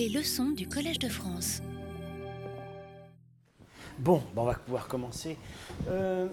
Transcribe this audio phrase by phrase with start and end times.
[0.00, 1.60] Les leçons du Collège de France.
[3.98, 5.36] Bon, on va pouvoir commencer.
[5.90, 6.26] Euh,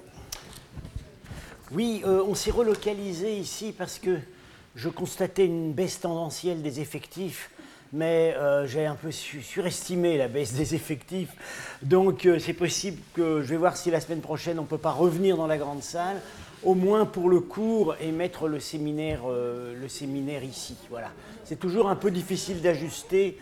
[1.73, 4.19] oui, euh, on s'est relocalisé ici parce que
[4.75, 7.51] je constatais une baisse tendancielle des effectifs,
[7.91, 11.35] mais euh, j'ai un peu surestimé la baisse des effectifs.
[11.81, 14.91] Donc c'est possible que je vais voir si la semaine prochaine on ne peut pas
[14.91, 16.21] revenir dans la grande salle,
[16.67, 20.75] au moins pour le cours et mettre le séminaire, le séminaire ici.
[20.89, 21.11] Voilà.
[21.45, 23.37] C'est toujours un peu difficile d'ajuster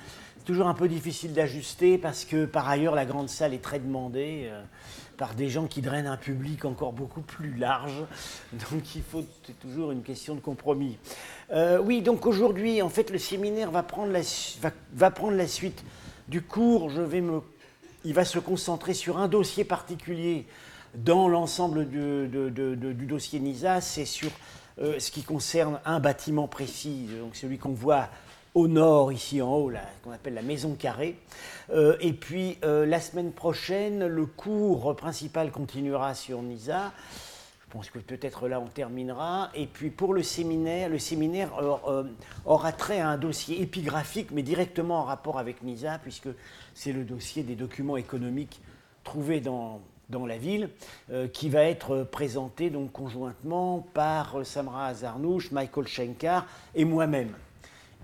[0.46, 4.44] toujours un peu difficile d'ajuster parce que par ailleurs la grande salle est très demandée
[4.46, 4.64] euh,
[5.18, 8.06] par des gens qui drainent un public encore beaucoup plus large.
[8.54, 10.98] Donc il faut c'est toujours une question de compromis.
[11.52, 14.22] Euh, oui, donc aujourd'hui en fait le séminaire va prendre la,
[14.94, 15.84] va, prendre la suite
[16.28, 16.90] du cours.
[16.90, 17.42] Je vais me,
[18.04, 20.46] il va se concentrer sur un dossier particulier
[20.98, 23.82] dans l'ensemble du, dossier NISA.
[23.82, 24.32] C'est sur
[24.80, 28.10] euh, ce qui concerne un bâtiment précis, donc celui qu'on voit
[28.54, 29.72] au nord, ici en haut,
[30.04, 31.18] qu'on appelle la maison carrée.
[31.72, 36.94] Euh, et puis euh, la semaine prochaine, le cours principal continuera sur Nisa.
[37.66, 39.50] Je pense que peut-être là on terminera.
[39.56, 41.52] Et puis pour le séminaire, le séminaire
[42.46, 46.30] aura trait à un dossier épigraphique, mais directement en rapport avec Nisa, puisque
[46.74, 48.62] c'est le dossier des documents économiques
[49.04, 50.70] trouvés dans, dans la ville,
[51.34, 57.36] qui va être présenté donc conjointement par Samra Azarnouch, Michael Schenkar et moi-même.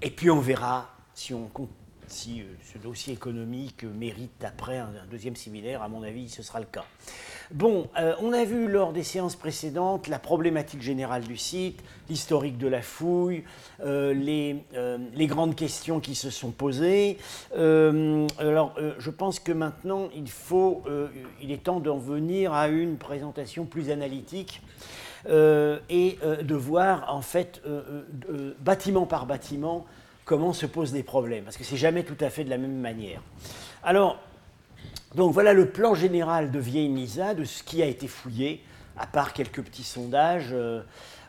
[0.01, 1.49] Et puis on verra si, on,
[2.07, 5.81] si euh, ce dossier économique mérite après un, deuxième séminaire.
[5.81, 6.85] À mon avis, ce sera le cas.
[7.53, 12.57] Bon, euh, on a vu lors des séances précédentes la problématique générale du site, l'historique
[12.57, 13.43] de la fouille,
[13.83, 14.63] euh, les,
[15.13, 17.17] les, grandes questions qui se sont posées.
[17.53, 20.83] alors, je pense que maintenant, il, faut,
[21.41, 24.61] il est temps d'en venir à une présentation plus analytique.
[25.27, 29.85] Euh, et euh, de voir en fait euh, bâtiment par bâtiment
[30.25, 32.79] comment se posent les problèmes, parce que c'est jamais tout à fait de la même
[32.79, 33.21] manière.
[33.83, 34.17] Alors,
[35.15, 38.63] donc voilà le plan général de Vieille Nisa, de ce qui a été fouillé,
[38.97, 40.55] à part quelques petits sondages.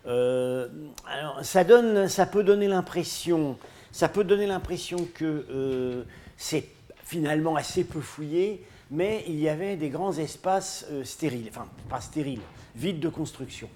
[0.04, 3.59] alors, ça, donne, ça peut donner l'impression,
[3.91, 6.04] ça peut donner l'impression que
[6.37, 6.69] c'est
[7.04, 12.41] finalement assez peu fouillé, mais il y avait des grands espaces stériles, enfin pas stériles,
[12.75, 13.69] vides de construction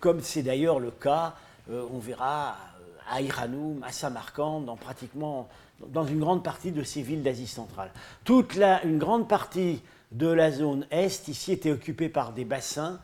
[0.00, 1.34] comme c'est d'ailleurs le cas,
[1.70, 5.48] euh, on verra, euh, à Iranoum, à Samarkand, dans pratiquement
[5.86, 7.90] dans une grande partie de ces villes d'Asie centrale.
[8.24, 9.80] Toute une grande partie
[10.12, 13.00] de la zone est ici était occupée par des bassins.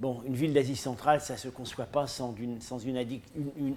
[0.00, 2.80] Bon, une ville d'Asie centrale, ça ne se conçoit pas sans, une, sans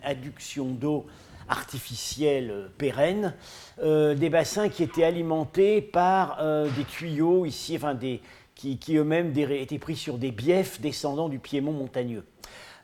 [0.03, 1.05] adduction d'eau
[1.47, 3.34] artificielle euh, pérenne,
[3.81, 6.44] des bassins qui étaient alimentés par
[6.75, 7.95] des tuyaux ici, enfin
[8.55, 12.23] qui, eux-mêmes étaient pris sur des biefs descendant du piémont montagneux.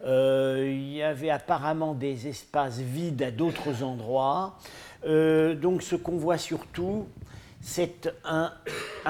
[0.04, 4.58] Euh, il y avait apparemment des espaces vides à d'autres endroits.
[5.06, 7.08] Euh, donc ce qu'on voit surtout,
[7.60, 8.52] c'est un,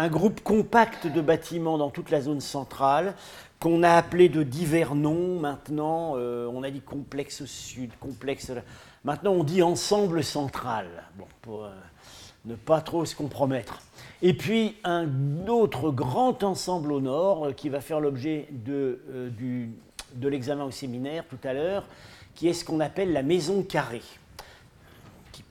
[0.10, 3.14] groupe compact de bâtiments dans toute la zone centrale
[3.60, 6.14] qu'on a appelé de divers noms maintenant.
[6.16, 8.52] Euh, on a dit complexe sud, complexe.
[9.04, 10.88] Maintenant on dit ensemble central,
[11.18, 11.70] bon, pour
[12.46, 13.80] ne pas trop se compromettre.
[14.22, 15.08] Et puis un
[15.48, 19.00] autre grand ensemble au nord qui va faire l'objet de
[20.22, 21.86] l'examen au séminaire tout à l'heure,
[22.36, 24.02] qui est ce qu'on appelle la maison carrée,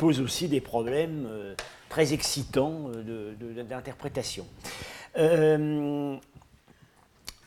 [0.00, 1.54] pose aussi des problèmes euh,
[1.90, 3.34] très excitants euh,
[3.64, 4.46] d'interprétation.
[5.18, 6.16] Euh,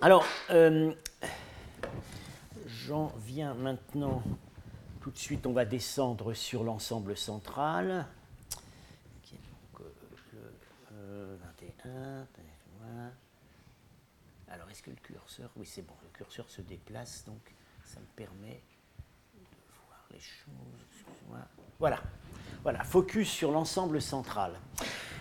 [0.01, 0.23] alors,
[2.67, 4.21] j'en viens maintenant,
[5.01, 8.05] tout de suite, on va descendre sur l'ensemble central.
[9.23, 9.87] Qui est donc
[10.31, 11.39] le
[11.81, 12.27] 21.
[14.49, 15.49] Alors, est-ce que le curseur.
[15.55, 17.41] Oui, c'est bon, le curseur se déplace, donc
[17.83, 18.61] ça me permet
[19.33, 19.41] de
[19.87, 21.03] voir les choses.
[21.79, 21.99] Voilà.
[22.63, 24.51] Voilà, focus sur l'ensemble central.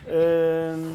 [0.08, 0.94] Euh,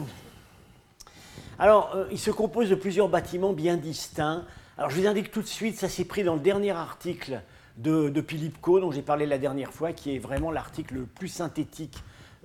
[1.59, 4.45] alors, euh, il se compose de plusieurs bâtiments bien distincts.
[4.77, 7.41] Alors, je vous indique tout de suite, ça s'est pris dans le dernier article
[7.77, 11.05] de, de Philippe Co, dont j'ai parlé la dernière fois, qui est vraiment l'article le
[11.05, 11.97] plus synthétique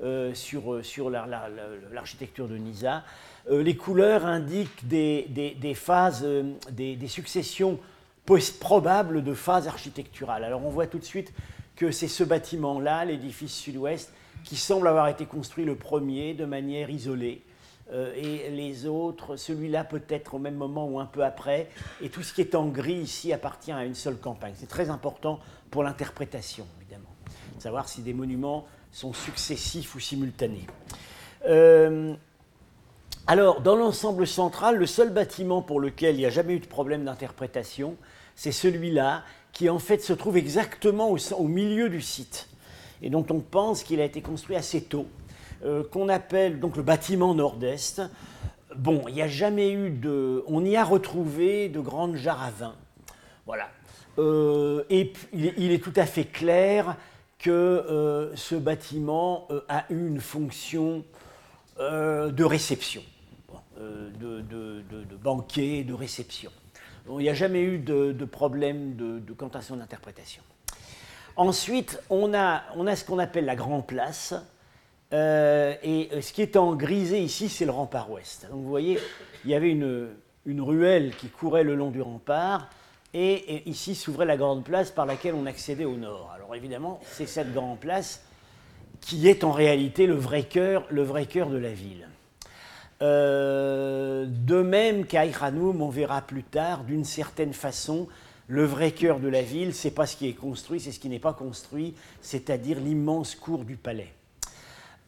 [0.03, 3.05] euh, sur, sur l'architecture de Nisa.
[3.51, 7.79] Les couleurs indiquent des, phases, euh, des, successions
[8.61, 10.45] probables de phases architecturales.
[10.45, 11.33] Alors on voit tout de suite
[11.91, 14.13] c'est ce bâtiment-là, l'édifice sud-ouest,
[14.45, 17.43] qui semble avoir été construit le premier de manière isolée.
[17.93, 21.69] Euh, et les autres, celui-là peut-être au même moment ou un peu après,
[22.01, 24.55] et tout ce qui est en gris ici appartient à une seule campagne.
[24.57, 25.41] C'est très important
[25.71, 27.15] pour l'interprétation, évidemment,
[27.57, 30.67] de savoir si des monuments sont successifs ou simultanés.
[33.27, 36.67] Alors, dans l'ensemble central, le seul bâtiment pour lequel il n'y a jamais eu de
[36.67, 37.97] problème d'interprétation,
[38.35, 42.49] c'est celui-là, qui en fait se trouve exactement au, milieu du site,
[43.03, 45.07] et dont on pense qu'il a été construit assez tôt.
[45.91, 48.03] qu'on appelle donc le bâtiment nord-est.
[48.77, 50.43] Bon, il n'y a jamais eu de.
[50.47, 52.75] On y a retrouvé de grandes jarres à vin.
[53.47, 53.69] Voilà.
[54.91, 56.97] et il est, tout à fait clair
[57.39, 61.05] que ce bâtiment a eu une fonction
[61.79, 63.03] de réception,
[63.79, 66.51] de, banquet, de réception.
[67.09, 70.43] Il n'y a jamais eu de, problème de, quant à son interprétation.
[71.37, 72.63] Ensuite, on a,
[72.95, 74.35] ce qu'on appelle la Grand Place.
[75.13, 78.47] Euh, et ce qui est en grisé ici, c'est le rempart ouest.
[78.51, 78.99] Donc vous voyez,
[79.45, 80.09] il y avait une,
[80.47, 82.69] ruelle qui courait le long du rempart.
[83.15, 86.33] Et, ici s'ouvrait la grande place par laquelle on accédait au nord.
[86.35, 88.25] Alors évidemment, c'est cette grande place
[89.01, 92.09] qui est en réalité le vrai cœur, le vrai cœur de la ville.
[93.01, 98.07] Euh, de même qu'à Ikhanoum, on verra plus tard, d'une certaine façon,
[98.49, 101.09] le vrai cœur de la ville, c'est pas ce qui est construit, c'est ce qui
[101.09, 104.13] n'est pas construit, c'est-à-dire l'immense cour du palais.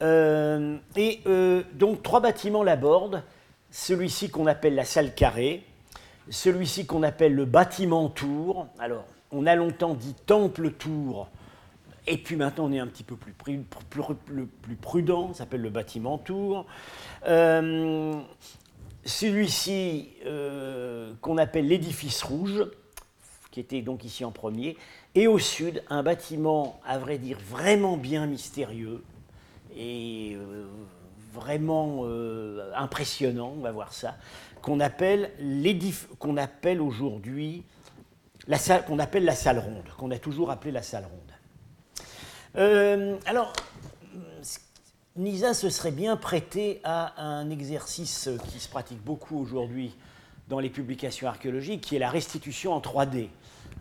[0.03, 3.23] Euh, et euh, donc trois bâtiments l'abordent,
[3.71, 5.65] celui-ci qu'on appelle la salle carrée,
[6.31, 8.67] celui-ci qu'on appelle le bâtiment tour.
[8.79, 11.29] Alors, on a longtemps dit temple tour,
[12.07, 16.19] et puis maintenant on est un petit peu plus, plus, prudent, ça s'appelle le bâtiment
[16.19, 16.67] tour.
[17.27, 18.15] Euh,
[19.05, 20.11] celui-ci
[21.21, 22.65] qu'on appelle l'édifice rouge,
[23.51, 24.77] qui était donc ici en premier,
[25.15, 29.03] et au sud, un bâtiment, à vrai dire, vraiment bien mystérieux
[29.77, 30.67] et euh,
[31.33, 34.17] vraiment euh, impressionnant, on va voir ça,
[34.61, 35.31] qu'on appelle,
[36.37, 37.65] appelle aujourd'hui
[38.87, 41.24] qu'on appelle la salle ronde, qu'on a toujours appelé la salle ronde.
[42.57, 43.53] Euh, alors,
[45.17, 49.95] Nisa se serait bien prêté à un exercice qui se pratique beaucoup aujourd'hui
[50.49, 53.29] dans les publications archéologiques, qui est la restitution en 3D.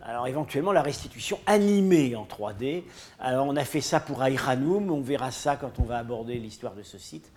[0.02, 2.82] Alors éventuellement la restitution animée en 3D.
[3.20, 6.74] Alors on a fait ça pour Aïranoum, on verra ça quand on va aborder l'histoire
[6.74, 7.30] de ce site.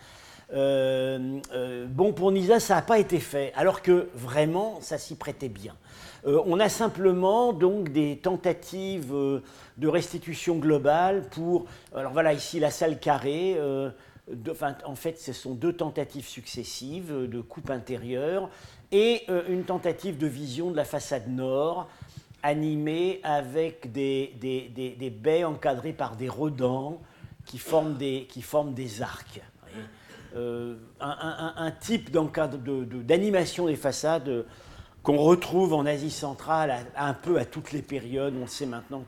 [0.54, 5.16] Euh, euh, bon, pour Nisa, ça n'a pas été fait, alors que vraiment, ça s'y
[5.16, 5.76] prêtait bien.
[6.28, 9.14] Euh, on a simplement donc des tentatives
[9.78, 11.66] de restitution globale pour.
[11.96, 13.58] Alors voilà, ici la salle carrée.
[14.86, 18.50] en fait, ce sont deux tentatives successives de coupe intérieure
[18.92, 21.88] et une tentative de vision de la façade nord
[22.44, 27.02] animé avec des, baies encadrées par des redans
[27.46, 28.28] qui forment des,
[29.02, 29.42] arcs.
[30.36, 34.46] Euh, un, type d'animation des façades
[35.08, 38.36] qu'on retrouve en Asie centrale un peu à toutes les périodes.
[38.36, 39.06] On sait maintenant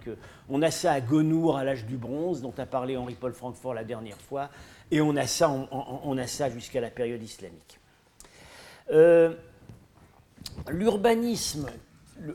[0.48, 3.84] qu'on a ça à Gonour à l'âge du bronze, dont a parlé Henri-Paul Francfort la
[3.84, 4.50] dernière fois,
[4.92, 6.18] et on a ça, on,
[6.54, 7.82] jusqu'à la période islamique.
[8.92, 9.34] Euh,
[10.70, 11.70] l'urbanisme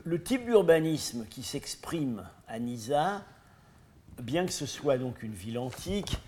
[0.03, 3.23] le, type d'urbanisme qui s'exprime à Nisa,
[4.21, 6.19] bien que ce soit donc une ville antique,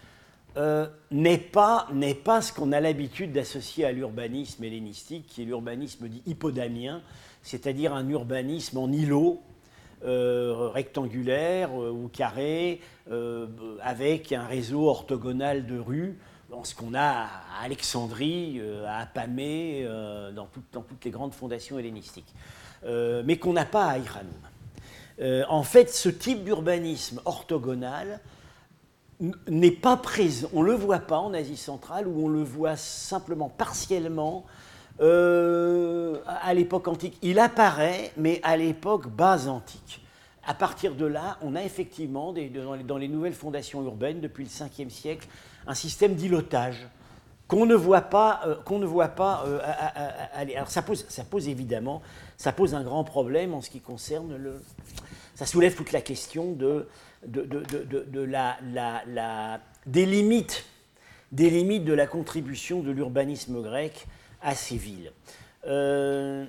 [0.57, 1.87] euh, n'est pas,
[2.25, 7.01] pas ce qu'on a l'habitude d'associer à l'urbanisme hellénistique, qui est l'urbanisme dit hippodamien,
[7.43, 9.41] c'est-à-dire un urbanisme en îlot,
[10.03, 12.81] euh, rectangulaire euh, ou carré,
[13.81, 16.17] avec un réseau orthogonal de rues,
[16.63, 17.27] ce qu'on a
[17.59, 19.87] à Alexandrie, à Apamée,
[20.35, 22.33] dans, dans, toutes les grandes fondations hellénistiques.
[22.85, 24.21] Euh, mais qu'on n'a pas à Iran.
[25.19, 28.19] Euh, en fait, ce type d'urbanisme orthogonal
[29.47, 32.75] n'est pas présent, on ne le voit pas en Asie centrale, ou on le voit
[32.75, 34.45] simplement partiellement
[35.01, 37.17] euh, à l'époque antique.
[37.21, 40.03] Il apparaît, mais à l'époque base antique.
[40.45, 44.89] À partir de là, on a effectivement, dans, les, nouvelles fondations urbaines, depuis le 5e
[44.89, 45.27] siècle,
[45.65, 46.87] un système d'îlotage
[47.47, 49.43] qu'on ne voit pas, qu'on ne voit pas
[50.33, 50.55] aller.
[50.55, 52.01] Alors ça pose, ça pose évidemment
[52.37, 54.61] ça pose un grand problème en ce qui concerne le.
[55.35, 56.87] Ça soulève toute la question de,
[57.25, 60.65] de, la, des, limites,
[61.31, 64.05] des limites de la contribution de l'urbanisme grec
[64.41, 65.11] à ces villes.
[65.65, 66.45] Euh,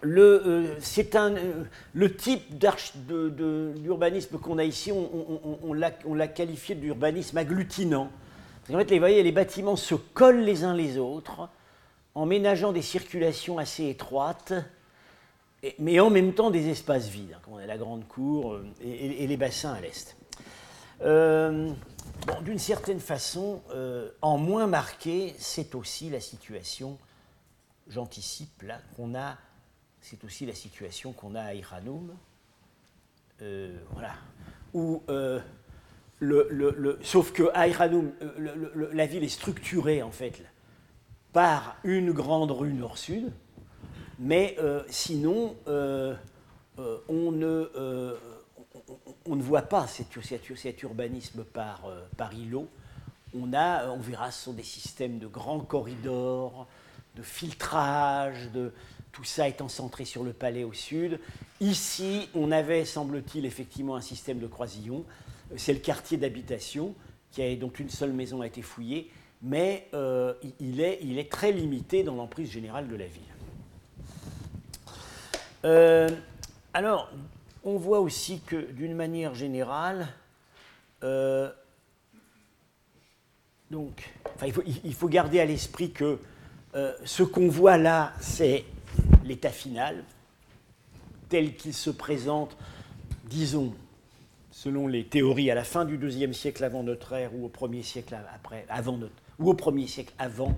[0.00, 5.10] le, euh, c'est un, euh, le type d'urbanisme qu'on a ici, on,
[5.62, 8.10] on, on l'a qualifié d'urbanisme agglutinant.
[8.70, 11.48] En fait, les, voyez, les bâtiments se collent les uns les autres
[12.14, 14.52] en ménageant des circulations assez étroites,
[15.78, 18.64] mais en même temps des espaces vides, hein, comme on a la grande cour euh,
[18.80, 20.16] et, les bassins à l'est.
[21.02, 21.70] Euh,
[22.42, 26.98] d'une certaine façon, euh, en moins marqué, c'est aussi la situation,
[27.88, 29.36] j'anticipe là, qu'on a,
[30.00, 32.14] c'est aussi la situation qu'on a à Iranoum,
[33.92, 34.14] voilà,
[34.74, 35.02] où
[36.18, 38.12] le, sauf que à Iranoum,
[38.92, 40.42] la ville est structurée en fait
[41.32, 43.32] par une grande rue nord-sud,
[44.18, 46.14] mais euh, sinon, euh,
[46.78, 52.68] euh, on, ne, voit pas cet, urbanisme par, par îlot.
[53.34, 56.66] on a, on verra, ce sont des systèmes de grands corridors,
[57.14, 58.72] de filtrage, de,
[59.12, 61.20] tout ça étant centré sur le palais au sud.
[61.60, 65.04] Ici, on avait, semble-t-il, effectivement un système de croisillons.
[65.56, 66.94] C'est le quartier d'habitation,
[67.30, 69.10] qui a donc une seule maison a été fouillée,
[69.42, 69.88] mais
[70.60, 73.22] il, est, très limité dans l'emprise générale de la ville.
[75.64, 76.08] Euh,
[76.72, 77.10] alors,
[77.64, 80.08] on voit aussi que d'une manière générale,
[81.02, 81.50] euh,
[83.72, 86.18] il, faut, garder à l'esprit que
[87.04, 88.64] ce qu'on voit là, c'est
[89.24, 90.04] l'état final,
[91.28, 92.56] tel qu'il se présente,
[93.24, 93.74] disons,
[94.50, 97.82] selon les théories, à la fin du deuxième siècle avant notre ère ou au premier
[97.82, 98.16] siècle
[98.68, 100.56] avant notre, ou au premier siècle avant,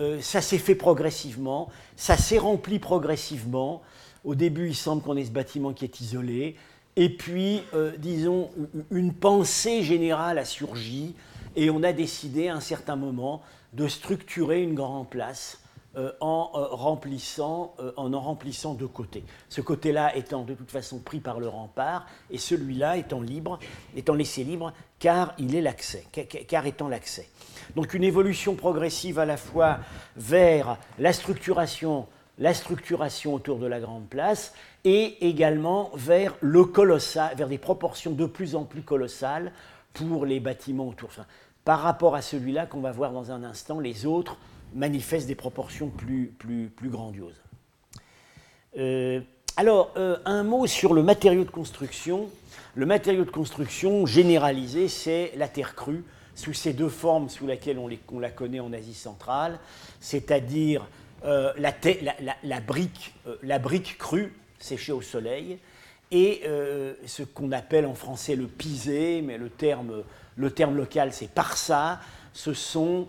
[0.00, 3.82] euh, ça s'est fait progressivement, ça s'est rempli progressivement.
[4.24, 6.56] Au début, il semble qu'on ait ce bâtiment qui est isolé,
[6.96, 8.50] et puis, euh, disons,
[8.90, 11.14] une pensée générale a surgi,
[11.56, 15.60] et on a décidé à un certain moment de structurer une grande place
[15.96, 19.24] euh, en, euh, remplissant, en en remplissant deux côtés.
[19.48, 23.58] Ce côté-là étant de toute façon pris par le rempart, et celui-là étant libre,
[23.96, 26.04] étant laissé libre, car il est l'accès,
[26.46, 27.28] car étant l'accès.
[27.76, 29.78] Donc une évolution progressive à la fois
[30.16, 32.06] vers la structuration,
[32.40, 34.54] la structuration autour de la grande place,
[34.84, 39.52] et également vers le colossal, vers des proportions de plus en plus colossales
[39.92, 41.10] pour les bâtiments autour.
[41.64, 44.38] par rapport à celui-là qu'on va voir dans un instant, les autres
[44.74, 47.40] manifeste des proportions plus, plus, plus grandioses.
[48.78, 49.20] Euh,
[49.56, 52.30] alors, euh, un mot sur le matériau de construction.
[52.74, 56.04] Le matériau de construction généralisé, c'est la terre crue,
[56.34, 59.58] sous ces deux formes sous lesquelles on, la connaît en Asie centrale,
[60.00, 60.86] c'est-à-dire
[61.24, 65.58] euh, la, brique, la brique crue, séchée au soleil,
[66.12, 66.42] et
[67.06, 70.02] ce qu'on appelle en français le pisé, mais le terme,
[70.34, 72.00] le terme local c'est parsa,
[72.32, 73.06] ce sont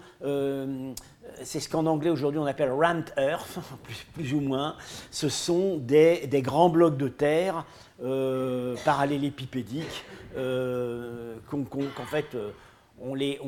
[1.43, 3.59] c'est ce qu'en anglais aujourd'hui on appelle rammed earth,
[4.13, 4.75] plus, ou moins.
[5.09, 7.65] Ce sont des, grands blocs de terre
[8.03, 10.03] euh, parallélépipédiques
[10.37, 12.51] euh, qu'en fait euh,
[12.99, 13.39] on les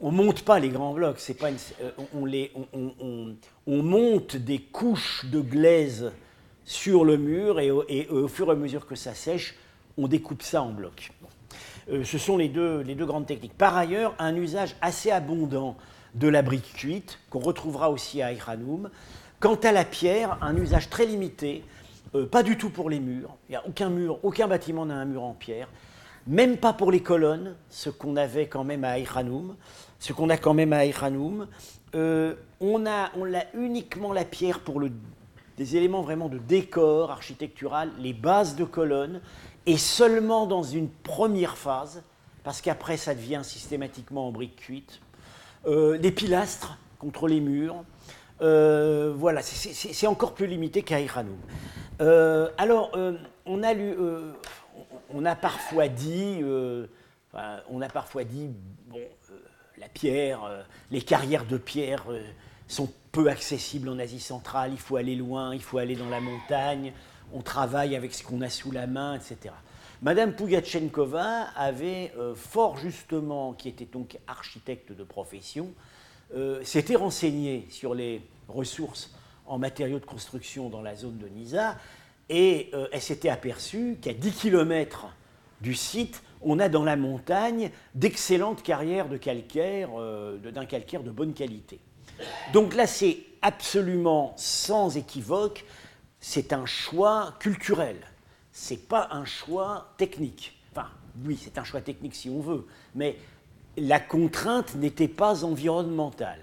[0.00, 5.40] monte pas les grands blocs, c'est pas euh, on, les, on, monte des couches de
[5.40, 6.12] glaise
[6.64, 9.54] sur le mur et, au fur et à mesure que ça sèche,
[9.96, 11.12] on découpe ça en blocs.
[11.88, 13.56] ce sont les deux, les deux grandes techniques.
[13.56, 15.76] Par ailleurs, un usage assez abondant
[16.14, 18.90] de la brique cuite, qu'on retrouvera aussi à Iranoum.
[19.40, 21.64] Quant à la pierre, un usage très limité,
[22.14, 23.34] euh, pas du tout pour les murs.
[23.48, 25.68] Il n'y a aucun mur, aucun bâtiment n'a un mur en pierre.
[26.26, 29.56] Même pas pour les colonnes, ce qu'on avait quand même à Iranoum.
[29.98, 31.46] Ce qu'on a quand même à Iranoum.
[31.94, 34.80] Euh, on, a, on a uniquement la pierre pour
[35.56, 39.20] des éléments vraiment de décor architectural, les bases de colonnes,
[39.66, 42.02] et seulement dans une première phase,
[42.42, 45.00] parce qu'après ça devient systématiquement en brique cuite.
[45.66, 47.84] Euh, des pilastres contre les murs.
[48.42, 51.38] Euh, voilà, c'est encore plus limité qu'à Iranoum.
[52.02, 52.90] Euh, alors,
[53.46, 53.94] on a lu,
[55.12, 56.40] on a parfois dit,
[57.70, 58.50] on a parfois dit,
[58.86, 59.00] bon,
[59.78, 62.04] la pierre, les carrières de pierre
[62.68, 66.20] sont peu accessibles en Asie centrale, il faut aller loin, il faut aller dans la
[66.20, 66.92] montagne,
[67.32, 69.54] on travaille avec ce qu'on a sous la main, etc.
[70.02, 75.72] Madame Pougatchenkova avait euh, fort justement, qui était donc architecte de profession,
[76.34, 79.14] euh, s'était renseignée sur les ressources
[79.46, 81.76] en matériaux de construction dans la zone de Nisa
[82.28, 85.08] et euh, elle s'était aperçue qu'à 10 km
[85.60, 89.88] du site, on a dans la montagne d'excellentes carrières de calcaire,
[90.42, 91.80] d'un calcaire de bonne qualité.
[92.52, 95.64] Donc là, c'est absolument sans équivoque,
[96.20, 97.96] c'est un choix culturel
[98.54, 100.56] c'est pas un choix technique.
[100.70, 100.88] Enfin,
[101.26, 103.18] oui, c'est un choix technique si on veut, mais
[103.76, 106.40] la contrainte n'était pas environnementale.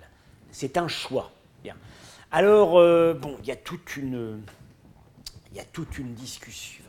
[0.52, 1.32] C'est un choix.
[2.34, 4.42] Alors, euh, bon, il y a toute une,
[5.52, 6.84] il y a toute une discussion.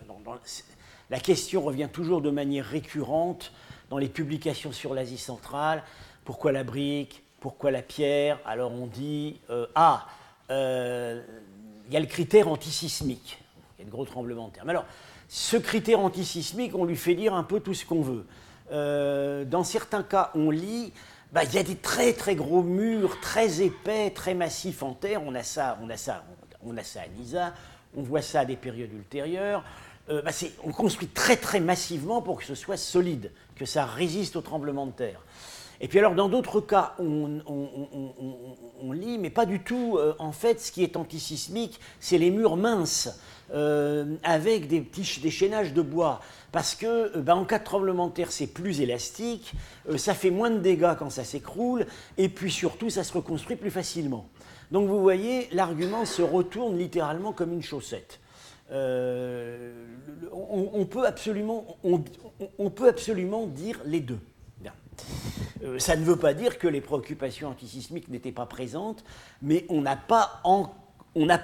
[1.10, 3.52] la question revient toujours de manière récurrente
[3.90, 5.82] dans les publications sur l'Asie centrale.
[6.24, 7.22] Pourquoi la brique?
[7.40, 8.38] Pourquoi la pierre?
[8.46, 10.06] Alors on dit euh, ah,
[10.50, 11.22] euh,
[11.86, 13.38] il y a le critère antisismique.
[13.76, 14.64] Il y a de gros tremblements de terre.
[14.64, 14.86] Mais alors,
[15.28, 18.26] ce critère antisismique, on lui fait dire un peu tout ce qu'on veut.
[18.70, 20.92] Euh, dans certains cas, on lit,
[21.32, 25.22] bah, il y a des très très gros murs, très épais, très massifs en terre.
[25.24, 26.24] On a ça, on a ça,
[26.62, 27.54] on a ça à Nisa.
[27.96, 29.64] On voit ça à des périodes ultérieures.
[30.08, 30.32] Euh, bah,
[30.64, 34.86] on construit très très massivement pour que ce soit solide, que ça résiste au tremblement
[34.86, 35.20] de terre.
[35.80, 37.40] Et puis alors dans d'autres cas, on,
[38.92, 39.96] lit, mais pas du tout.
[39.98, 43.18] Euh, en fait, ce qui est antisismique, c'est les murs minces.
[43.54, 46.20] Euh, avec des petits déchaînages de bois.
[46.52, 49.52] parce que ben, en cas de tremblement de terre, c'est plus élastique,
[49.98, 51.84] ça fait moins de dégâts quand ça s'écroule,
[52.16, 54.26] et puis surtout, ça se reconstruit plus facilement.
[54.72, 58.18] Donc vous voyez, l'argument se retourne littéralement comme une chaussette.
[58.70, 64.18] on, peut absolument, on, peut absolument dire les deux.
[65.78, 69.04] ça ne veut pas dire que les préoccupations antisismiques n'étaient pas présentes,
[69.42, 70.42] mais on n'a pas,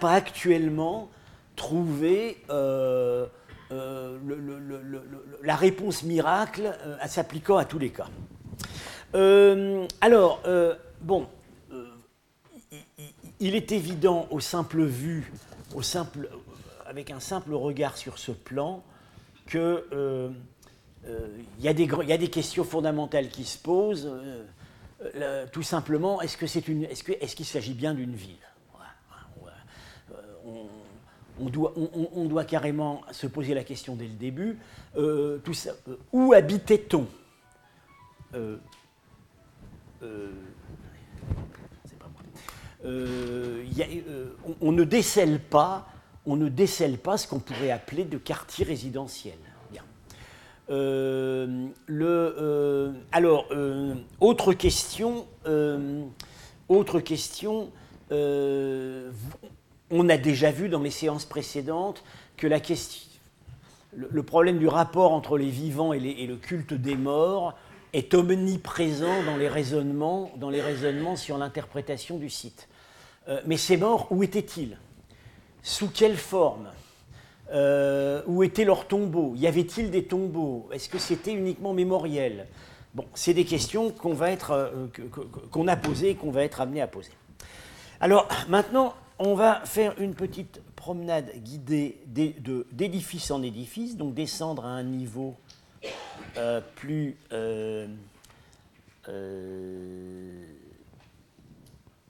[0.00, 1.08] pas actuellement
[1.54, 2.38] trouvé
[3.70, 4.18] euh,
[5.42, 8.06] la réponse miracle euh, s'appliquant à tous les cas.
[9.14, 10.42] Euh, alors,
[11.02, 11.26] bon,
[13.40, 15.32] il, est évident au simple vue,
[15.74, 16.28] au simple,
[16.86, 18.82] avec un simple regard sur ce plan,
[19.46, 20.30] que
[21.58, 24.10] il y, a des questions fondamentales qui se posent.
[25.52, 28.36] tout simplement, est-ce qu'il est est s'agit bien d'une ville?
[31.40, 34.58] On doit, on, doit, carrément se poser la question dès le début.
[34.96, 37.06] Euh, tout ça, euh, où habitait-on?
[38.34, 38.56] Euh,
[42.84, 45.88] on, ne décèle pas,
[46.26, 46.48] on ne
[46.96, 49.38] pas ce qu'on pourrait appeler de quartier résidentiel.
[50.68, 51.72] le,
[53.12, 53.46] alors,
[54.20, 55.26] autre question,
[56.68, 57.70] autre question
[59.90, 62.02] on a déjà vu dans les séances précédentes
[62.36, 63.08] que la question,
[63.94, 67.56] le, problème du rapport entre les vivants et, le culte des morts
[67.92, 72.68] est omniprésent dans les raisonnements, dans les raisonnements sur l'interprétation du site.
[73.28, 74.78] Euh, mais ces morts, où étaient-ils
[75.62, 76.68] Sous quelle forme?
[77.52, 79.34] Euh, Où étaient leurs tombeaux?
[79.36, 80.68] Y avait-il des tombeaux?
[80.72, 82.46] Est-ce que c'était uniquement mémoriel?
[82.94, 84.86] Bon, c'est des questions qu'on va être, euh,
[85.50, 87.12] qu'on a posées et qu'on va être amené à poser.
[88.00, 94.68] Alors maintenant, on va faire une petite promenade guidée d'édifice en édifice, donc descendre à
[94.68, 95.34] un niveau
[96.36, 97.88] euh, plus, euh,
[99.08, 100.44] euh,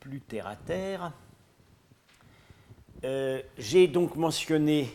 [0.00, 1.12] plus terre à terre.
[3.56, 4.92] J'ai donc mentionné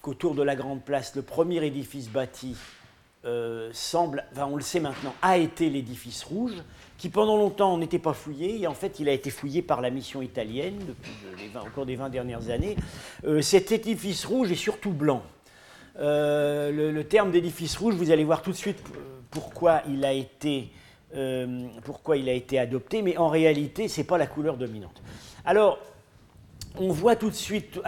[0.00, 2.56] qu'autour de la Grande Place, le premier édifice bâti
[3.72, 6.62] semble, on le sait maintenant, a été l'édifice rouge
[6.96, 9.90] qui pendant longtemps n'était pas fouillé, et en fait il a été fouillé par la
[9.90, 10.94] mission italienne
[11.56, 12.76] au cours des 20 dernières années.
[13.40, 15.22] Cet édifice rouge est surtout blanc.
[15.98, 18.82] Euh, le, terme d'édifice rouge, vous allez voir tout de suite
[19.30, 20.70] pourquoi il a été,
[21.14, 25.02] euh, pourquoi il a été adopté, mais en réalité, ce n'est pas la couleur dominante.
[25.44, 25.78] Alors,
[26.76, 27.80] on voit tout de suite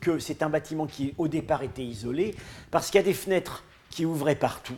[0.00, 2.34] que c'est un bâtiment qui au départ était isolé,
[2.70, 4.76] parce qu'il y a des fenêtres qui ouvraient partout.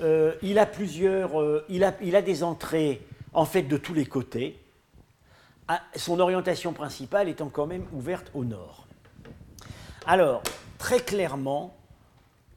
[0.00, 1.32] Euh, il, a plusieurs,
[1.68, 3.00] il, a, il, a, des entrées
[3.32, 4.60] en fait de tous les côtés.
[5.66, 8.86] Ah, son orientation principale étant quand même ouverte au nord.
[10.06, 10.42] Alors,
[10.84, 11.74] très clairement,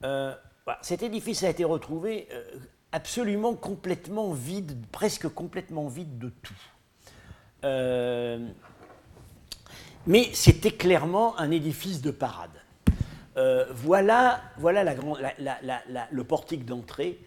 [0.03, 0.35] euh,
[0.81, 2.27] cet édifice a été retrouvé
[2.91, 6.53] absolument complètement vide, presque complètement vide de tout.
[10.07, 12.51] mais c'était clairement un édifice de parade.
[13.75, 14.83] voilà voilà
[16.11, 17.17] le portique d'entrée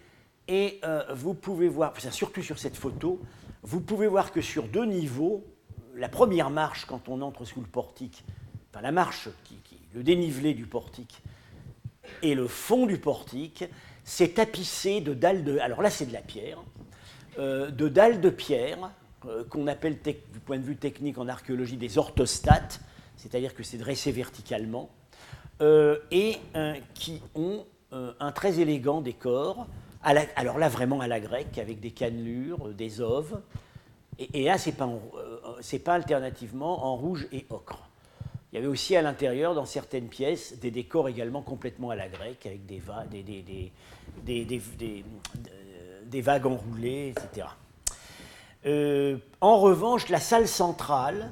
[0.47, 3.19] et euh, vous pouvez voir, surtout sur cette photo,
[3.63, 5.43] vous pouvez voir que sur deux niveaux,
[5.95, 8.23] la première marche quand on entre sous le portique,
[8.69, 11.21] enfin la marche, qui, le dénivelé du portique
[12.21, 13.65] et le fond du portique,
[14.03, 15.59] c'est tapissé de dalles de...
[15.59, 16.59] Alors là c'est de la pierre,
[17.39, 18.91] euh, de dalles de pierre
[19.25, 22.81] euh, qu'on appelle du point de vue technique en archéologie des orthostates,
[23.17, 24.89] c'est-à-dire que c'est dressé verticalement,
[26.09, 26.39] et
[26.95, 29.67] qui ont un très élégant décor
[30.03, 33.41] alors là, vraiment à la grecque, avec des cannelures, euh, des oves.
[34.33, 37.89] Et, là, c'est pas, euh, pas alternativement en rouge et ocre.
[38.51, 42.09] Il y avait aussi à l'intérieur, dans certaines pièces, des décors également complètement à la
[42.09, 42.81] grecque, avec des,
[46.05, 47.47] des, vagues enroulées, etc.
[48.65, 51.31] Euh, en revanche, la salle centrale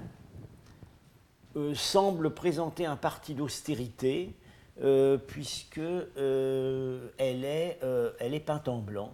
[1.73, 4.33] semble présenter un parti d'austérité
[4.81, 8.11] euh, puisque euh, elle, est, euh,
[8.45, 9.13] peinte en blanc,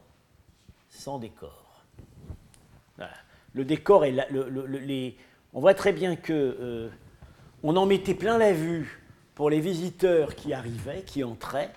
[0.90, 1.84] sans décor.
[3.54, 4.28] Le décor est là,
[5.54, 6.90] on voit très bien que
[7.66, 9.02] on en mettait plein la vue
[9.34, 11.72] pour les visiteurs qui arrivaient, qui entraient,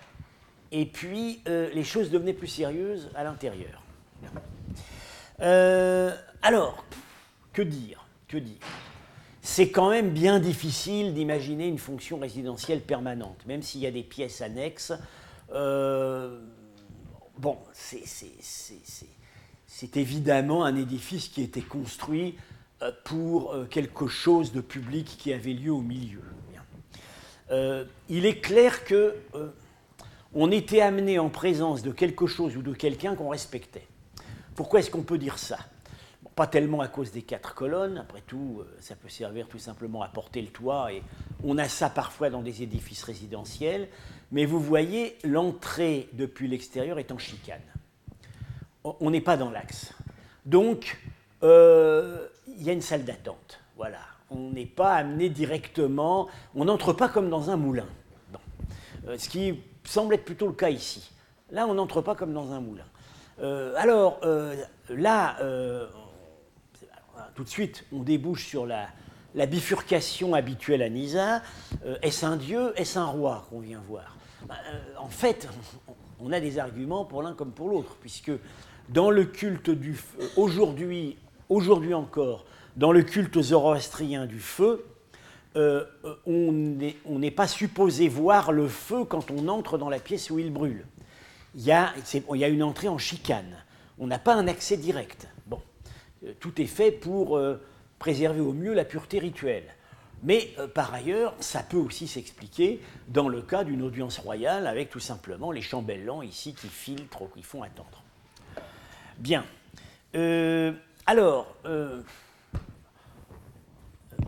[0.71, 3.81] et puis les choses devenaient plus sérieuses à l'intérieur.
[5.39, 6.85] alors,
[7.51, 8.61] que dire Que dire?
[9.41, 14.03] C'est quand même bien difficile d'imaginer une fonction résidentielle permanente, même s'il y a des
[14.03, 14.93] pièces annexes.
[15.53, 16.39] Euh,
[17.37, 19.07] bon, c'est
[19.97, 22.58] évidemment un édifice qui était construit euh,
[23.03, 26.21] pour euh, quelque chose de public qui avait lieu au milieu.
[28.09, 29.15] il est clair que
[30.33, 33.87] on était amené en présence de quelque chose ou de quelqu'un qu'on respectait.
[34.55, 35.57] Pourquoi est-ce qu'on peut dire ça?
[36.35, 40.03] Pas tellement à cause des quatre colonnes, après tout, euh, ça peut servir tout simplement
[40.03, 41.03] à porter le toit, et
[41.43, 43.89] on a ça parfois dans des édifices résidentiels,
[44.31, 47.61] mais vous voyez, l'entrée depuis l'extérieur est en chicane.
[48.83, 49.93] On n'est pas dans l'axe.
[50.45, 50.97] Donc,
[51.43, 53.59] euh, il y a une salle d'attente.
[53.75, 53.99] Voilà.
[54.29, 57.87] On n'est pas amené directement, on n'entre pas comme dans un moulin.
[59.07, 61.11] Euh, ce qui semble être plutôt le cas ici.
[61.51, 62.85] Là, on n'entre pas comme dans un moulin.
[63.41, 64.19] Euh, alors,
[64.89, 65.37] là,
[67.33, 68.87] tout de suite, on débouche sur la,
[69.47, 71.41] bifurcation habituelle à Nisa.
[72.01, 74.15] est-ce un dieu, est-ce un roi qu'on vient voir?
[74.47, 74.55] Bah,
[74.99, 75.47] En fait,
[76.19, 78.31] on a des arguments pour l'un comme pour l'autre, puisque
[78.89, 79.99] dans le culte du
[80.35, 81.17] aujourd'hui,
[81.49, 82.45] aujourd'hui encore,
[82.77, 84.85] dans le culte zoroastrien du feu,
[85.55, 85.83] euh,
[86.25, 90.53] on n'est pas supposé voir le feu quand on entre dans la pièce où il
[90.53, 90.85] brûle.
[91.55, 91.93] Il y a,
[92.47, 93.63] une entrée en chicane.
[93.97, 95.27] On n'a pas un accès direct.
[95.47, 95.59] Bon,
[96.23, 97.59] euh, tout est fait pour euh,
[97.97, 99.65] préserver au mieux la pureté rituelle.
[100.21, 104.99] Mais par ailleurs, ça peut aussi s'expliquer dans le cas d'une audience royale avec tout
[104.99, 108.03] simplement les chambellans ici qui filtrent ou qui font attendre.
[109.17, 109.45] Bien.
[111.09, 112.01] Euh, alors, euh,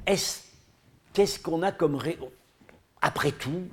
[0.06, 2.00] qu'est-ce qu'on a comme...
[3.02, 3.68] Après tout,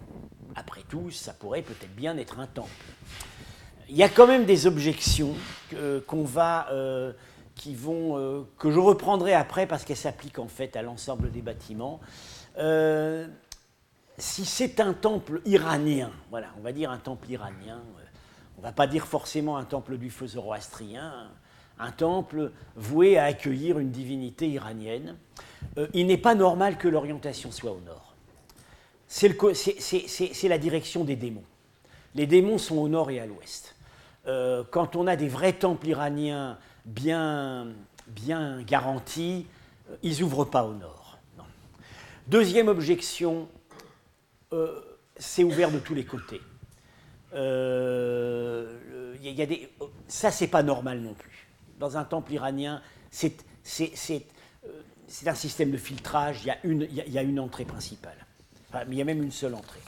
[0.54, 2.70] après tout, ça pourrait peut-être bien être un temple.
[3.90, 5.34] Il y a quand même des objections
[5.74, 6.00] euh,
[7.54, 12.00] qui vont, que je reprendrai après parce qu'elles s'appliquent en fait à l'ensemble des bâtiments.
[14.16, 17.82] si c'est un temple iranien, voilà, on va dire un temple iranien,
[18.56, 21.30] on ne va pas dire forcément un temple du feu zoroastrien,
[21.78, 25.16] un temple voué à accueillir une divinité iranienne.
[25.76, 28.14] Euh, il n'est pas normal que l'orientation soit au nord.
[29.06, 31.44] C'est la direction des démons.
[32.14, 33.74] Les démons sont au nord et à l'ouest.
[34.26, 37.68] Euh, quand on a des vrais temples iraniens bien,
[38.08, 39.46] bien garantis,
[39.90, 41.18] euh, ils n'ouvrent pas au nord.
[42.26, 43.48] Deuxième objection,
[45.16, 46.42] c'est ouvert de tous les côtés.
[47.34, 48.76] Euh,
[49.22, 49.46] y a
[50.06, 51.47] ça, c'est pas normal non plus.
[51.78, 53.36] Dans un temple iranien, c'est
[55.26, 58.26] un système de filtrage, il y, a une, entrée principale.
[58.72, 59.80] mais il y a même une seule entrée.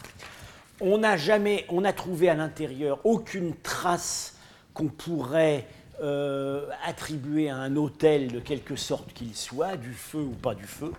[0.80, 4.36] On n'a jamais, on a trouvé à l'intérieur aucune trace
[4.72, 5.66] qu'on pourrait
[6.00, 10.64] euh, attribuer à un hôtel de quelque sorte qu'il soit, du feu ou pas du
[10.64, 10.92] feu.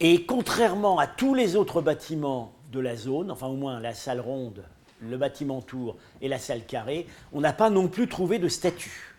[0.00, 4.18] Et contrairement à tous les autres bâtiments de la zone, enfin au moins la salle
[4.18, 4.64] ronde,
[5.08, 9.14] le bâtiment tour et la salle carrée, on n'a pas non plus trouvé de statue.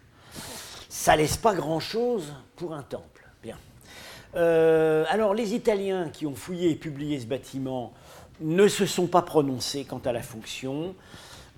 [0.90, 3.28] Ça laisse pas grand-chose pour un temple.
[3.42, 3.58] Bien.
[4.36, 7.94] Euh, alors les Italiens qui ont fouillé et publié ce bâtiment
[8.42, 10.96] ne se sont pas prononcés quant à la fonction.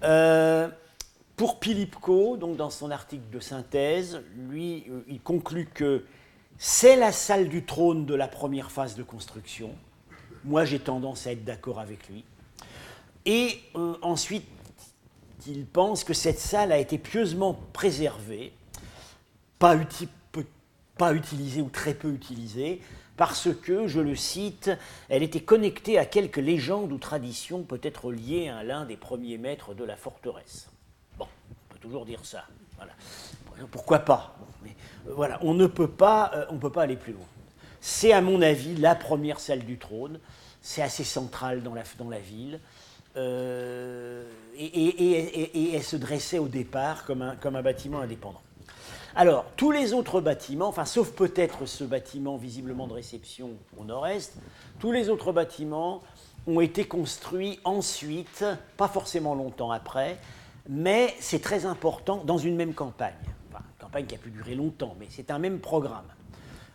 [0.04, 0.68] Euh,
[1.36, 6.06] pour Pilipko, donc dans son article de synthèse, lui, euh, il conclut que
[6.58, 9.72] c'est la salle du trône de la première phase de construction.
[10.46, 12.24] Moi, j'ai tendance à être d'accord avec lui.
[13.26, 14.46] Et euh, ensuite,
[15.48, 18.54] il pense que cette salle a été pieusement préservée,
[19.60, 19.76] pas,
[21.14, 22.82] utilisée ou très peu utilisée,
[23.18, 24.70] parce que, je le cite,
[25.10, 29.74] elle était connectée à quelques légendes ou traditions peut-être liées à l'un des premiers maîtres
[29.74, 30.70] de la forteresse.
[31.18, 31.28] Bon,
[31.70, 32.46] on peut toujours dire ça.
[32.78, 32.94] Voilà.
[33.72, 34.76] Pourquoi pas Mais
[35.08, 37.26] euh, voilà, on ne peut pas, euh, on peut pas aller plus loin.
[37.80, 40.20] C'est à mon avis la première salle du trône.
[40.62, 42.60] C'est assez central dans la ville.
[43.18, 44.24] Euh,
[44.58, 48.42] et, elle se dressait au départ comme un, bâtiment indépendant.
[49.16, 54.38] Alors, tous les autres bâtiments, enfin, sauf peut-être ce bâtiment visiblement de réception au nord-est,
[54.80, 56.02] tous les autres bâtiments
[56.48, 58.44] ont été construits ensuite,
[58.78, 60.18] pas forcément longtemps après,
[60.68, 63.14] mais c'est très important dans une même campagne.
[63.54, 66.08] Une campagne qui a pu durer longtemps, mais c'est un même programme.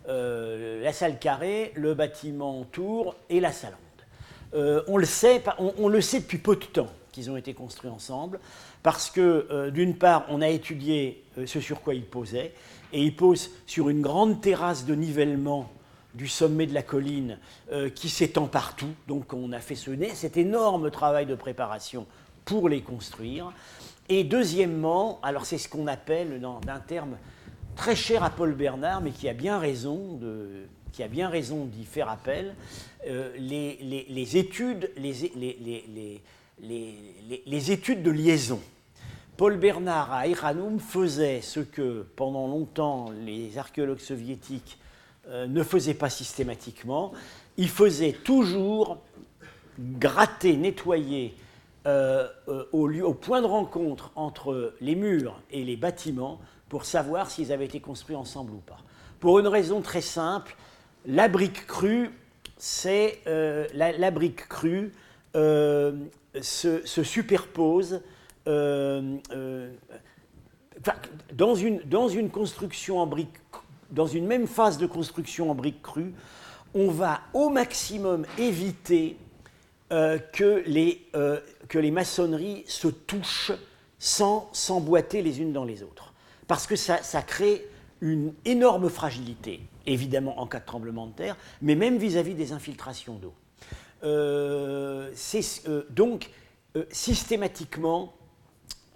[0.09, 3.76] Euh, la salle carrée, le bâtiment tour et la salle.
[4.54, 5.42] Euh, on, le sait,
[6.20, 8.40] depuis peu de temps qu'ils ont été construits ensemble,
[8.82, 12.52] parce que euh, d'une part, on a étudié ce sur quoi ils posaient,
[12.92, 15.70] et ils posent sur une grande terrasse de nivellement
[16.14, 17.38] du sommet de la colline
[17.94, 18.90] qui s'étend partout.
[19.06, 22.04] Donc on a fait ce, cet énorme travail de préparation
[22.44, 23.52] pour les construire.
[24.08, 27.16] Et deuxièmement, alors c'est ce qu'on appelle d'un terme
[27.76, 32.54] très cher à Paul Bernard, mais qui a bien raison d'y faire appel,
[33.06, 35.24] euh, les, études, les,
[37.72, 38.60] études de liaison.
[39.36, 44.78] Paul Bernard à Iranum faisait ce que pendant longtemps les archéologues soviétiques
[45.28, 47.12] euh, ne faisaient pas systématiquement.
[47.56, 48.98] Il faisait toujours
[49.78, 51.34] gratter, nettoyer
[52.72, 57.52] au, lieu, au point de rencontre entre les murs et les bâtiments pour savoir s'ils
[57.52, 58.78] avaient été construits ensemble ou pas.
[59.20, 60.54] Pour une raison très simple,
[61.06, 62.10] la brique crue,
[62.62, 63.20] c'est
[63.75, 64.92] la, brique crue
[65.35, 68.01] se, superpose
[71.33, 73.29] dans, une, dans construction en brique,
[73.90, 76.12] dans une même phase de construction en brique crue,
[76.75, 79.16] on va au maximum éviter
[79.92, 83.53] euh, que, les, euh, que les maçonneries se touchent
[83.99, 86.12] sans s'emboîter les unes dans les autres.
[86.46, 87.66] Parce que ça, ça, crée
[88.00, 93.16] une énorme fragilité, évidemment en cas de tremblement de terre, mais même vis-à-vis des infiltrations
[93.16, 93.34] d'eau.
[94.02, 95.10] Euh,
[95.90, 96.30] donc,
[96.90, 98.14] systématiquement,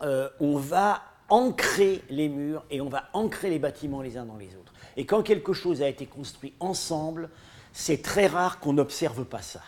[0.00, 4.54] on va ancrer les murs et on va ancrer les bâtiments les uns dans les
[4.56, 4.72] autres.
[4.96, 7.30] Et quand quelque chose a été construit ensemble,
[7.72, 9.60] c'est très rare qu'on n'observe pas ça.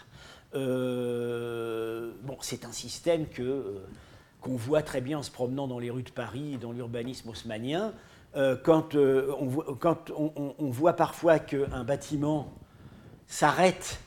[0.54, 3.86] Euh, bon, c'est un système que, euh,
[4.40, 7.92] qu'on voit très bien en se promenant dans les rues de Paris, dans l'urbanisme haussmanien.
[8.36, 8.96] Euh, quand,
[9.80, 12.52] quand on, voit parfois qu'un bâtiment
[13.26, 14.00] s'arrête,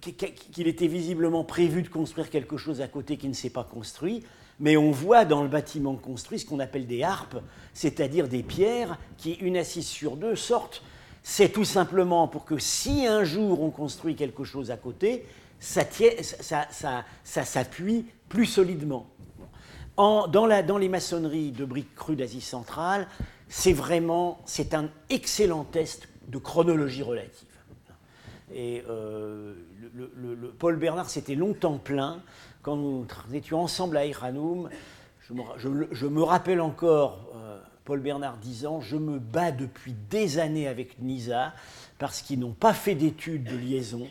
[0.00, 4.24] qu'il était visiblement prévu de construire quelque chose à côté qui ne s'est pas construit,
[4.58, 7.36] mais on voit dans le bâtiment construit ce qu'on appelle des harpes,
[7.74, 10.82] c'est-à-dire des pierres qui, une assise sur deux, sortent.
[11.22, 15.26] C'est tout simplement pour que si un jour on construit quelque chose à côté,
[15.58, 15.84] ça,
[17.24, 19.06] s'appuie plus solidement.
[19.96, 23.08] Dans, les maçonneries de briques crues d'Asie centrale,
[23.48, 27.48] c'est vraiment c'est un excellent test de chronologie relative.
[28.54, 29.54] Et euh,
[30.58, 32.20] Paul Bernard s'était longtemps plaint
[32.62, 34.68] quand nous étions ensemble à Iranoum,
[35.56, 41.00] je me, rappelle encore euh, Paul Bernard disant Je me bats depuis des années avec
[41.00, 41.52] Nisa
[41.98, 44.06] parce qu'ils n'ont pas fait d'études de liaison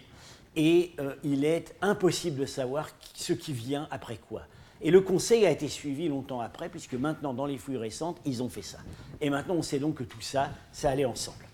[0.56, 4.44] et euh, il est impossible de savoir ce qui vient après quoi.
[4.82, 8.44] Et le conseil a été suivi longtemps après, puisque maintenant, dans les fouilles récentes, ils
[8.44, 8.80] ont fait ça.
[9.22, 11.46] Et maintenant, on sait donc que tout ça, ça allait ensemble.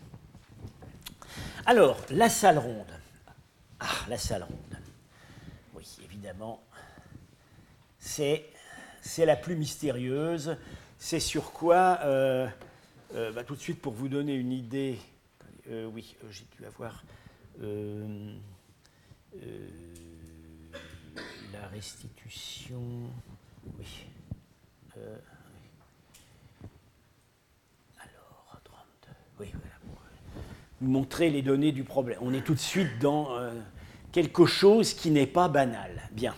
[1.66, 2.92] Alors, la salle ronde.
[3.80, 4.78] Ah, la salle ronde.
[5.76, 6.62] Oui, évidemment,
[8.00, 8.46] c'est
[9.18, 10.58] la plus mystérieuse.
[10.98, 12.48] C'est sur quoi, euh,
[13.16, 15.00] euh, bah, tout de suite pour vous donner une idée,
[15.70, 17.04] euh, oui, j'ai dû avoir
[21.62, 22.82] la restitution,
[23.78, 24.06] oui.
[28.00, 28.62] alors,
[29.40, 29.76] oui, voilà,
[30.80, 32.18] vous montrer les données du problème.
[32.22, 33.30] On est tout de suite dans
[34.12, 36.10] quelque chose qui n'est pas banal.
[36.12, 36.36] Bien.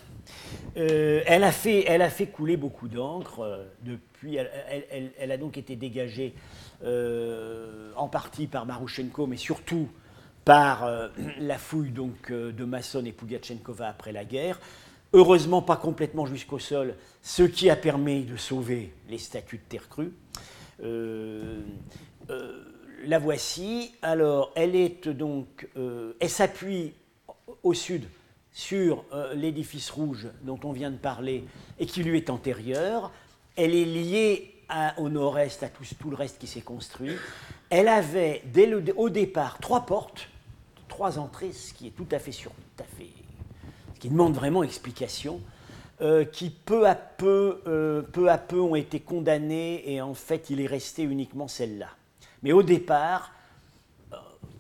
[0.78, 4.38] Euh, elle, a fait, couler beaucoup d'encre euh, depuis.
[4.38, 6.34] Elle, a donc été dégagée
[6.84, 9.90] euh, en partie par Marushenko, mais surtout
[10.46, 10.90] par
[11.40, 14.60] la fouille donc, de Masson et Pugachenkova après la guerre.
[15.14, 19.88] Heureusement, pas complètement jusqu'au sol, ce qui a permis de sauver les statues de terre
[19.90, 20.12] crue.
[23.06, 23.94] la voici.
[24.02, 25.68] Alors, elle est donc.
[25.76, 26.94] elle s'appuie
[27.62, 28.06] au sud
[28.54, 31.44] sur euh, l'édifice rouge dont on vient de parler
[31.80, 33.12] et qui lui est antérieur.
[33.56, 34.50] Elle est liée
[34.98, 37.12] au nord-est à tout, le reste qui s'est construit.
[37.70, 40.30] Elle avait dès le, au départ trois portes,
[40.88, 43.10] trois entrées, ce qui est tout à fait sûr, tout à fait,
[44.04, 45.40] qui demande vraiment explication.
[46.02, 50.50] Euh, qui peu à peu, euh, peu à peu ont été condamnées et en fait
[50.50, 51.88] il est resté uniquement celle-là.
[52.42, 53.32] Mais au départ,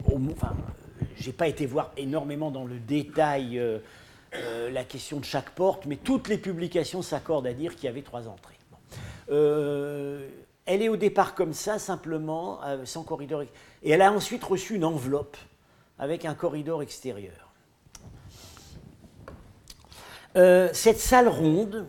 [0.07, 3.79] je n'ai pas été voir énormément dans le détail euh,
[4.35, 7.89] euh, la question de chaque porte, mais toutes les publications s'accordent à dire qu'il y
[7.89, 8.57] avait trois entrées.
[9.29, 10.25] Euh,
[10.65, 13.41] elle est au départ comme ça, simplement, sans corridor.
[13.41, 15.35] Et elle a ensuite reçu une enveloppe
[15.99, 17.52] avec un corridor extérieur.
[20.35, 21.87] Cette salle ronde,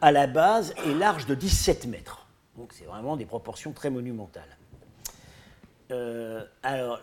[0.00, 2.26] à la base, est large de 17 mètres.
[2.56, 4.56] Donc c'est vraiment des proportions très monumentales.
[5.90, 7.00] Euh, alors,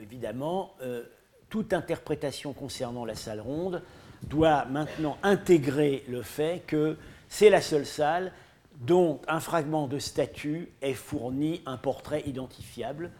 [0.00, 1.04] évidemment, euh,
[1.48, 3.82] toute interprétation concernant la salle ronde
[4.24, 6.96] doit maintenant intégrer le fait que
[7.28, 8.32] c'est la seule salle
[8.80, 13.10] dont un fragment de statue est fourni un portrait identifiable.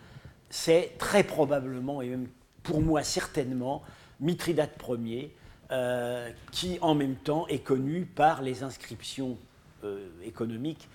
[0.50, 2.28] C'est très probablement, et même
[2.62, 3.82] pour moi certainement,
[4.20, 5.34] Mithridate Ier,
[5.70, 9.36] euh, qui en même temps est connu par les inscriptions
[10.24, 10.88] économiques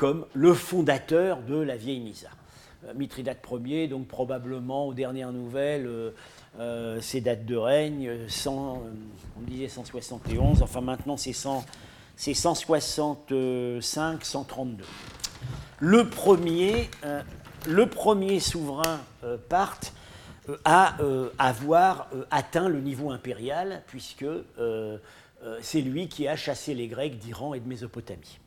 [0.00, 2.30] comme le fondateur de la vieille Misa.
[2.86, 6.12] Euh, Mithridate Ier, donc probablement aux dernières nouvelles, euh,
[6.58, 8.82] euh, ses dates de règne, 100,
[9.38, 14.84] on disait 171, enfin maintenant c'est 165, 132.
[15.80, 16.88] Le premier,
[17.66, 19.00] le premier souverain
[19.48, 19.92] Parthe
[20.64, 20.96] à
[21.38, 24.26] avoir atteint le niveau impérial, puisque
[25.60, 28.38] c'est lui qui a chassé les Grecs d'Iran et de Mésopotamie.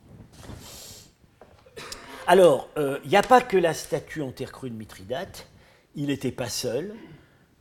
[2.26, 5.46] Alors, il n'y a pas que la statue en terre crue de Mithridate,
[5.94, 6.94] il n'était pas seul.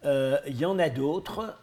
[0.04, 1.56] Il y en a d'autres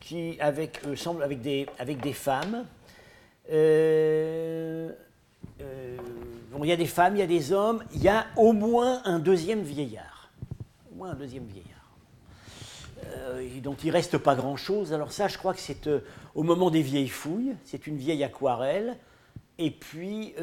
[0.00, 0.80] qui, avec,
[1.22, 2.64] avec, des, avec des femmes.
[3.52, 4.90] Euh,
[5.60, 5.96] euh,
[6.52, 8.52] bon, il y a des femmes, il y a des hommes, il y a au
[8.52, 10.09] moins un deuxième vieillard.
[11.02, 11.66] Un deuxième vieillard.
[13.04, 14.92] Euh, dont il reste pas grand-chose.
[14.92, 15.88] Alors ça, je crois que c'est
[16.34, 18.96] au moment des vieilles fouilles, c'est une vieille aquarelle,
[19.58, 20.34] et puis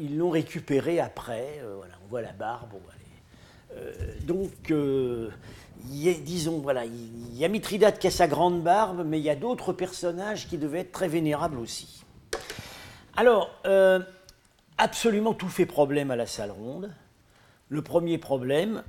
[0.00, 1.60] ils l'ont récupérée après.
[1.76, 2.74] voilà, on voit la barbe.
[4.22, 4.72] donc,
[5.84, 9.36] disons, voilà, il y a Mithridate qui a sa grande barbe, mais il y a
[9.36, 12.04] d'autres personnages qui devaient être très vénérables aussi.
[13.16, 14.00] Alors, euh,
[14.78, 16.90] absolument tout fait problème à la salle ronde.
[17.68, 18.82] Le premier problème,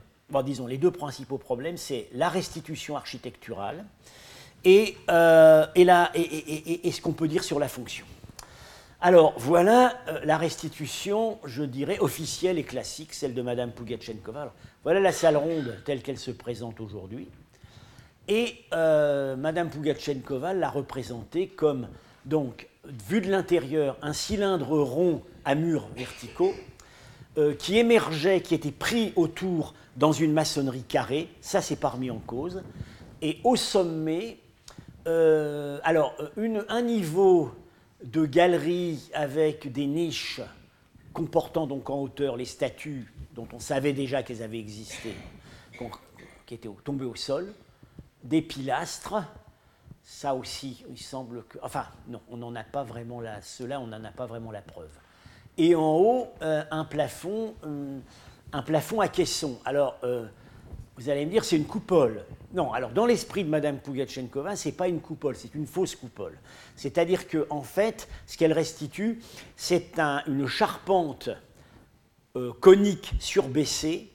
[0.44, 3.86] disons les deux principaux problèmes, c'est la restitution architecturale
[4.64, 8.06] et, euh, ce qu'on peut dire sur la fonction.
[9.02, 14.54] Alors voilà euh, la restitution, je dirais, officielle et classique, celle de Madame Pougatchenkova.
[14.84, 17.28] voilà la salle ronde telle qu'elle se présente aujourd'hui.
[18.28, 21.88] Et Madame Pougatchenkova l'a représentée comme
[22.26, 22.68] donc
[23.08, 26.54] vu de l'intérieur, un cylindre rond à murs verticaux
[27.38, 31.30] euh, qui émergeait, qui était pris autour dans une maçonnerie carrée.
[31.41, 32.63] Ça, c'est pas remis en cause.
[33.21, 34.39] Et au sommet,
[35.08, 36.15] euh, alors,
[36.69, 37.52] un niveau
[38.04, 40.41] de galerie avec des niches
[41.13, 45.13] comportant donc en hauteur les statues dont on savait déjà qu'elles avaient existé,
[46.45, 47.54] qui étaient tombées au sol,
[48.24, 49.15] des pilastres,
[50.04, 51.58] ça aussi, il semble que.
[51.62, 53.41] Enfin, non, on n'en a pas vraiment la.
[53.41, 54.91] Cela, on n'en a pas vraiment la preuve.
[55.58, 58.00] Et en haut, euh, un plafond, euh,
[58.52, 59.60] un plafond à caisson.
[59.63, 60.26] Alors, euh,
[60.98, 62.26] vous allez me dire, c'est une coupole.
[62.54, 66.38] Non, alors dans l'esprit de Madame Pougatchenkova, c'est pas une coupole, c'est une fausse coupole.
[66.76, 69.22] C'est-à-dire que, en fait, ce qu'elle restitue,
[69.56, 71.30] c'est une charpente
[72.60, 74.12] conique surbaissée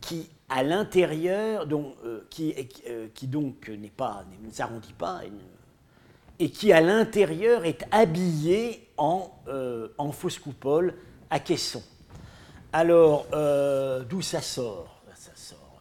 [0.00, 1.66] qui à l'intérieur,
[2.30, 5.22] qui, donc n'est pas, ne s'arrondit pas,
[6.38, 10.94] qui à l'intérieur est habillé en, euh, en fausse coupole
[11.30, 11.82] à caisson.
[12.72, 13.26] Alors,
[14.08, 15.02] d'où ça sort?
[15.14, 15.80] Ça sort,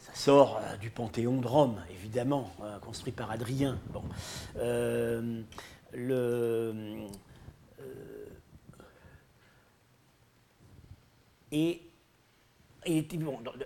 [0.00, 3.78] ça sort du Panthéon de Rome, évidemment, construit par Adrien.
[3.90, 4.02] Bon.
[5.92, 6.74] le,
[11.52, 11.80] et
[12.86, 13.06] et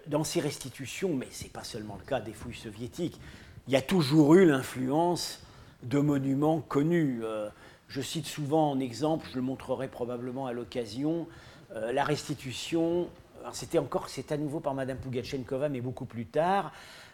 [0.06, 3.20] dans ces restitutions, mais ce n'est pas seulement le cas des fouilles soviétiques,
[3.68, 5.40] il y a toujours eu l'influence
[5.84, 7.20] de monuments connus.
[7.22, 7.48] Euh,
[7.88, 11.28] je cite souvent en exemple, je le montrerai probablement à l'occasion,
[11.74, 13.08] euh, la restitution,
[13.52, 16.72] c'était encore, c'est à nouveau par Madame Pugachenkova, mais beaucoup plus tard,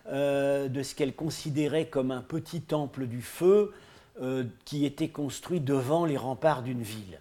[0.08, 3.72] euh, de ce qu'elle considérait comme un petit temple du feu
[4.66, 7.18] qui était construit devant les remparts d'une ville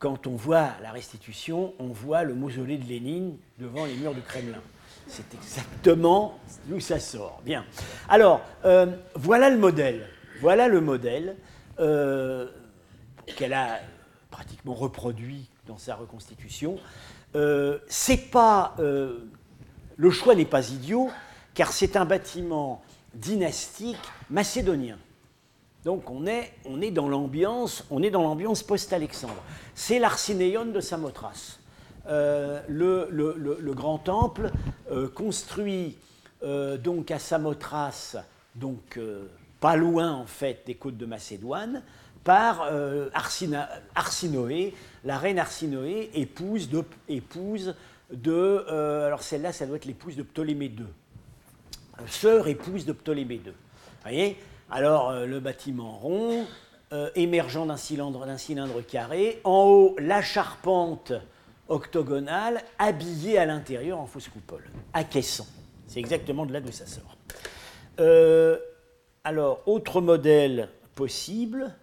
[0.00, 4.22] quand on voit la restitution, on voit le mausolée de Lénine devant les murs du
[4.22, 4.60] Kremlin.
[5.06, 7.40] C'est exactement d'où ça sort.
[7.44, 7.64] Bien.
[8.08, 8.40] Alors,
[9.14, 10.08] voilà le modèle.
[10.40, 11.36] Voilà le modèle
[11.80, 12.48] euh,
[13.36, 13.80] qu'elle a
[14.30, 16.78] pratiquement reproduit dans sa reconstitution.
[17.34, 21.10] Euh, c'est pas, le choix n'est pas idiot,
[21.54, 22.82] car c'est un bâtiment
[23.14, 23.96] dynastique
[24.30, 24.98] macédonien.
[25.84, 29.42] Donc on est, dans l'ambiance, on est dans l'ambiance post-Alexandre.
[29.74, 31.60] C'est l'Arcinéon de Samothrace.
[32.08, 34.50] Euh, le, grand temple
[34.90, 35.96] euh, construit
[36.42, 38.16] euh, donc à Samothrace,
[38.54, 38.98] donc
[39.60, 41.82] pas loin en fait des côtes de Macédoine,
[42.24, 42.68] par
[43.94, 47.74] Arsinoé, la reine Arsinoé, épouse de, épouse
[48.12, 48.66] de
[49.06, 50.86] alors celle-là, ça doit être l'épouse de Ptolémée II,
[52.06, 53.50] sœur épouse de Ptolémée II.
[53.50, 54.36] Vous voyez?
[54.70, 56.46] Alors euh, le bâtiment rond,
[56.92, 61.12] euh, émergeant d'un cylindre, carré, en haut la charpente
[61.68, 65.46] octogonale, habillée à l'intérieur en fausse coupole, à.
[65.86, 67.16] C'est exactement de là d'où ça sort.
[68.00, 68.58] Euh,
[69.28, 71.74] alors, autre modèle possible,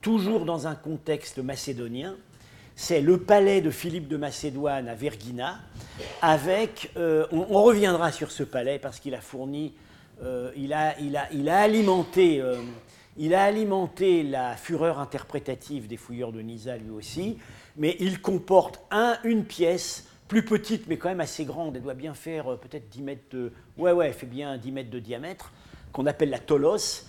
[0.00, 2.16] toujours dans un contexte macédonien,
[2.74, 5.60] c'est le palais de Philippe de Macédoine à Vergina,
[6.22, 9.74] avec, on, reviendra sur ce palais parce qu'il a fourni
[10.22, 12.56] euh, il, a, alimenté, euh,
[13.16, 17.38] il a alimenté la fureur interprétative des fouilleurs de Nisa lui aussi,
[17.76, 21.94] mais il comporte un, une pièce plus petite mais quand même assez grande, elle doit
[21.94, 23.52] bien faire euh, peut-être 10 mètres de...
[23.76, 25.52] Ouais, ouais, fait bien 10 mètres de diamètre,
[25.92, 27.04] qu'on appelle la tolos,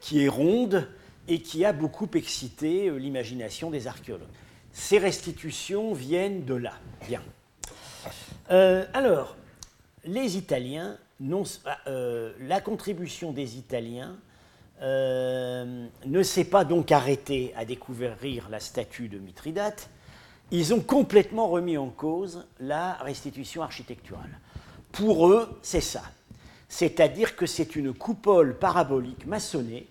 [0.00, 0.88] qui est ronde
[1.26, 4.28] et qui a beaucoup excité l'imagination des archéologues.
[4.72, 6.74] Ces restitutions viennent de là.
[7.06, 7.22] Bien.
[8.48, 9.36] alors,
[10.04, 14.16] les Italiens, la contribution des Italiens
[14.80, 19.90] ne s'est pas donc arrêtée à découvrir la statue de Mithridate,
[20.50, 24.38] ils ont complètement remis en cause la restitution architecturale.
[24.92, 26.02] Pour eux, c'est ça.
[26.68, 29.86] C'est-à-dire que c'est une coupole parabolique maçonnée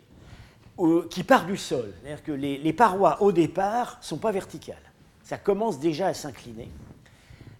[0.79, 1.91] euh, qui part du sol.
[2.01, 4.75] C'est-à-dire que les, parois, au départ, ne sont pas verticales.
[5.23, 6.69] Ça commence déjà à s'incliner.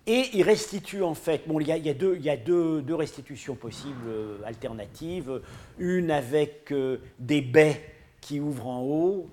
[0.05, 5.41] Et ils restituent en fait, bon, il y a, deux, restitutions possibles euh, alternatives,
[5.80, 7.82] une avec euh, des baies
[8.22, 9.30] qui ouvrent en haut,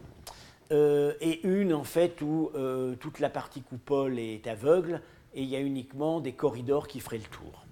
[0.70, 2.51] et une en fait où
[2.99, 5.01] toute la partie coupole est aveugle
[5.35, 7.63] et il y a uniquement des corridors qui feraient le tour.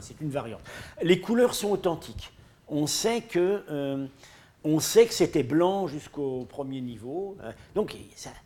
[0.00, 0.60] C'est une variante.
[1.02, 2.32] Les couleurs sont authentiques.
[2.68, 4.06] On sait que, euh,
[4.64, 7.36] on sait que c'était blanc jusqu'au premier niveau.
[7.74, 7.96] donc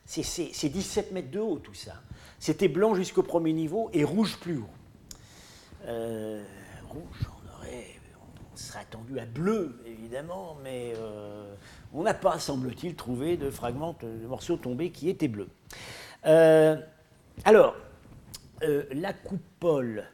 [0.04, 1.94] c'est 17 mètres de haut tout ça.
[2.38, 5.88] C'était blanc jusqu'au premier niveau et rouge plus haut.
[6.88, 7.86] rouge, on aurait,
[8.52, 10.94] on serait attendu à bleu évidemment, mais
[11.94, 15.48] on n'a pas, semble-t-il, trouvé de fragments, de morceaux tombés qui étaient bleus.
[16.26, 16.76] Euh,
[17.44, 17.74] alors,
[18.62, 20.04] euh, la coupole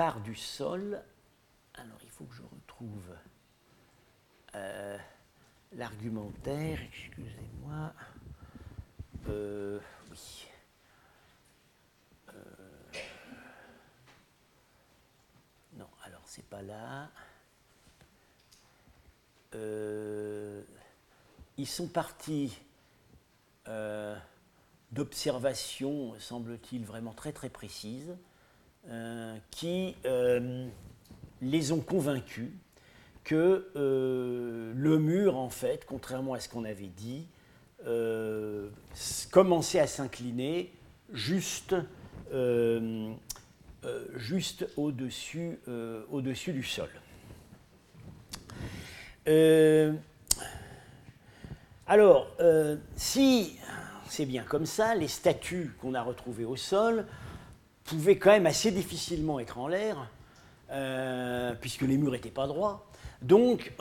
[0.00, 0.98] part du sol.
[1.74, 3.14] Alors, il faut que je retrouve
[4.54, 4.96] euh,
[5.72, 6.78] l'argumentaire.
[6.80, 7.92] Excusez-moi.
[9.28, 10.46] oui.
[15.74, 17.10] non, alors c'est pas là.
[19.54, 20.62] Euh,
[21.58, 22.58] ils sont partis
[23.68, 24.16] euh,
[24.92, 28.29] d'observations, semble-t-il, vraiment très très précises, euh,
[29.50, 29.94] qui
[31.42, 32.50] les ont convaincus
[33.24, 37.26] que le mur, en fait, contrairement à ce qu'on avait dit,
[39.30, 40.72] commençait à s'incliner
[41.12, 41.74] juste,
[44.16, 45.58] juste au-dessus
[46.10, 46.90] au du sol.
[49.28, 49.92] Euh,
[51.86, 53.56] alors, euh, si
[54.08, 57.06] c'est bien comme ça, les statues qu'on a retrouvées au sol
[57.90, 60.10] pouvaient quand même assez difficilement être en l'air,
[60.70, 62.86] euh, puisque les murs n'étaient pas droits.
[63.22, 63.72] Donc,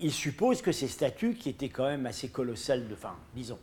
[0.00, 3.58] il suppose que ces statues, qui étaient quand même assez colossales, enfin, disons,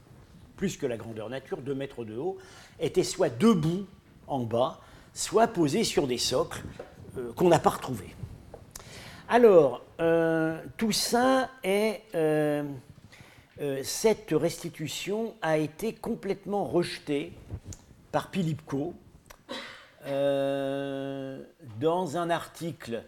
[0.55, 2.37] plus que la grandeur nature, 2 mètres de haut,
[2.79, 3.85] étaient soit debout
[4.27, 4.79] en bas,
[5.13, 6.63] soit posées sur des socles
[7.35, 8.15] qu'on n'a pas retrouvés.
[9.27, 12.01] Alors, euh, tout ça est.
[12.13, 12.63] Euh,
[13.61, 17.31] euh, cette restitution a été complètement rejetée
[18.11, 18.93] par Pilipko
[20.05, 21.47] dans
[22.17, 23.03] un article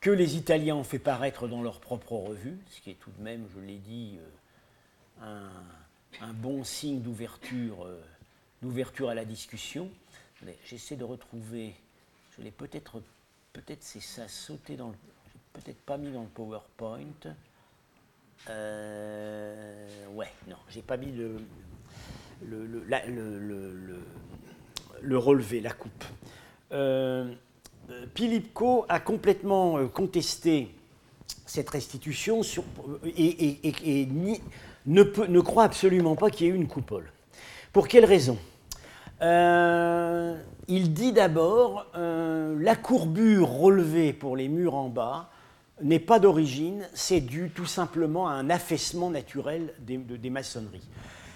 [0.00, 3.22] que les Italiens ont fait paraître dans leur propre revue, ce qui est tout de
[3.22, 4.18] même, je l'ai dit,
[5.22, 5.50] un,
[6.20, 7.88] un, bon signe d'ouverture
[9.08, 9.90] à la discussion.
[10.64, 11.74] J'essaie de retrouver,
[12.36, 13.00] je l'ai peut-être,
[13.52, 14.94] peut-être c'est ça, sauté dans le
[15.56, 17.34] peut-être pas mis dans le PowerPoint.
[18.48, 21.38] Euh, ouais, non, j'ai pas mis le,
[22.44, 24.00] le, le, le,
[25.10, 26.04] relevé, la coupe.
[26.72, 27.32] Euh,
[28.14, 30.74] Pilipko a complètement euh, contesté
[31.46, 32.64] cette restitution sur,
[33.16, 34.08] et,
[34.86, 37.10] ne, croit absolument pas qu'il y ait eu une coupole.
[37.72, 38.38] Pour quelle raison?
[39.20, 45.30] Il dit d'abord la courbure relevée pour les murs en bas
[45.82, 50.86] n'est pas d'origine, c'est dû tout simplement à un affaissement naturel des, maçonneries.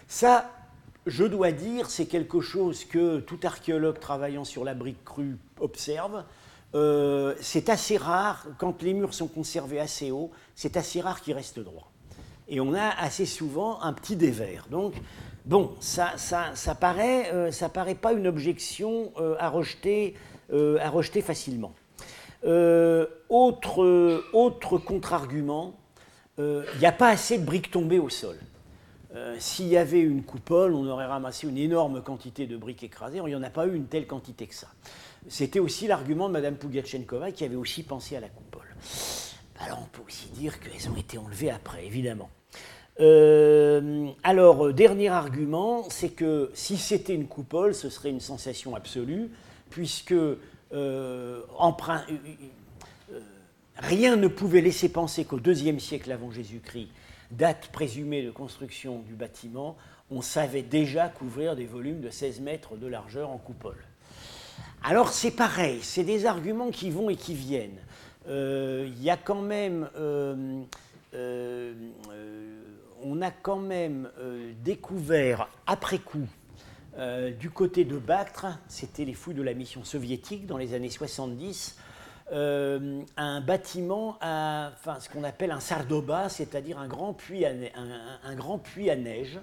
[0.08, 0.50] Ça,
[1.06, 6.24] je dois dire, c'est quelque chose que tout archéologue travaillant sur la brique crue observe.
[6.74, 11.34] Euh, c'est assez rare, quand les murs sont conservés assez haut, c'est assez rare qu'ils
[11.34, 11.90] restent droits.
[12.48, 14.66] Et on a assez souvent un petit dévers.
[14.70, 14.94] Donc,
[15.46, 20.14] bon, ça, ça, paraît, euh, ça paraît pas une objection euh, à, rejeter,
[21.22, 21.72] facilement.
[22.44, 25.74] Autre, autre contre-argument,
[26.38, 28.36] il n'y a pas assez de briques tombées au sol.
[29.14, 33.18] Euh, s'il y avait une coupole, on aurait ramassé une énorme quantité de briques écrasées.
[33.18, 34.68] Il n'y en a pas eu une telle quantité que ça.
[35.28, 38.66] C'était aussi l'argument de Mme Pugachenkova qui avait aussi pensé à la coupole.
[39.58, 42.30] Alors on peut aussi dire qu'elles ont été enlevées après, évidemment.
[44.22, 49.30] alors, dernier argument, c'est que si c'était une coupole, ce serait une sensation absolue,
[49.70, 50.36] puisque euh,
[50.72, 51.42] euh,
[53.12, 53.20] euh,
[53.76, 56.88] rien ne pouvait laisser penser qu'au deuxième siècle avant Jésus-Christ,
[57.30, 59.76] date présumée de construction du bâtiment,
[60.10, 63.84] on savait déjà couvrir des volumes de 16 mètres de largeur en coupole.
[64.82, 67.78] Alors c'est pareil, c'est des arguments qui vont et qui viennent.
[68.26, 69.88] Il y a quand même,
[73.02, 74.10] on a quand même
[74.62, 76.26] découvert après coup
[77.38, 81.78] du côté de Bactre, c'était les fouilles de la mission soviétique dans les années 70,
[82.32, 89.38] un bâtiment, à, enfin, ce qu'on appelle un sardoba, c'est-à-dire un, grand puits à neige,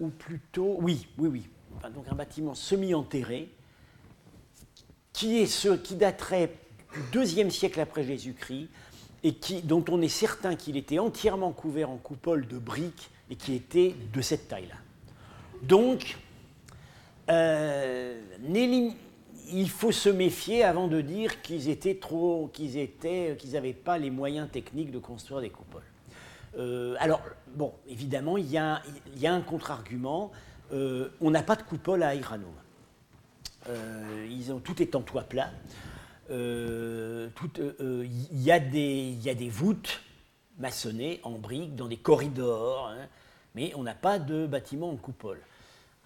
[0.00, 1.48] ou plutôt, oui, oui, oui,
[1.94, 3.50] donc un bâtiment semi-enterré,
[5.12, 5.46] qui,
[5.84, 6.52] qui daterait
[6.94, 8.68] du deuxième siècle après Jésus-Christ,
[9.24, 9.34] et
[9.64, 13.94] dont on est certain qu'il était entièrement couvert en coupole de briques et qui était
[14.12, 14.76] de cette taille-là.
[15.62, 16.16] Donc,
[17.30, 18.20] euh,
[19.50, 23.98] il faut se méfier avant de dire qu'ils étaient trop, qu'ils étaient, qu'ils n'avaient pas
[23.98, 25.82] les moyens techniques de construire des coupoles.
[26.58, 27.20] Euh, alors,
[27.54, 28.82] bon, évidemment, il y a,
[29.24, 30.32] un contre-argument.
[30.72, 32.48] Euh, on n'a pas de coupole à Iranum.
[33.66, 35.50] ont, tout est en toit plat.
[36.30, 40.02] Euh, il euh, y, a des voûtes
[40.58, 43.06] maçonnées en briques dans des corridors, hein,
[43.54, 45.40] mais on n'a pas de bâtiment en coupole.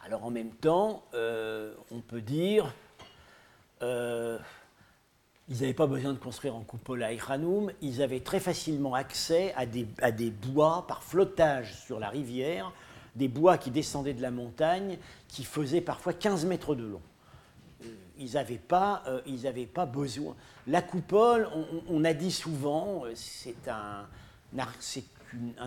[0.05, 2.73] Alors en même temps, euh, on peut dire,
[3.83, 9.53] ils n'avaient pas besoin de construire en coupole à Iranum, ils avaient très facilement accès
[9.57, 12.73] à des, bois par flottage sur la rivière,
[13.17, 17.03] des bois qui descendaient de la montagne, qui faisaient parfois 15 mètres de long
[18.19, 20.37] ils n'avaient pas, euh, pas besoin.
[20.67, 21.49] La coupole,
[21.89, 24.07] on, a dit souvent, euh, c'est un,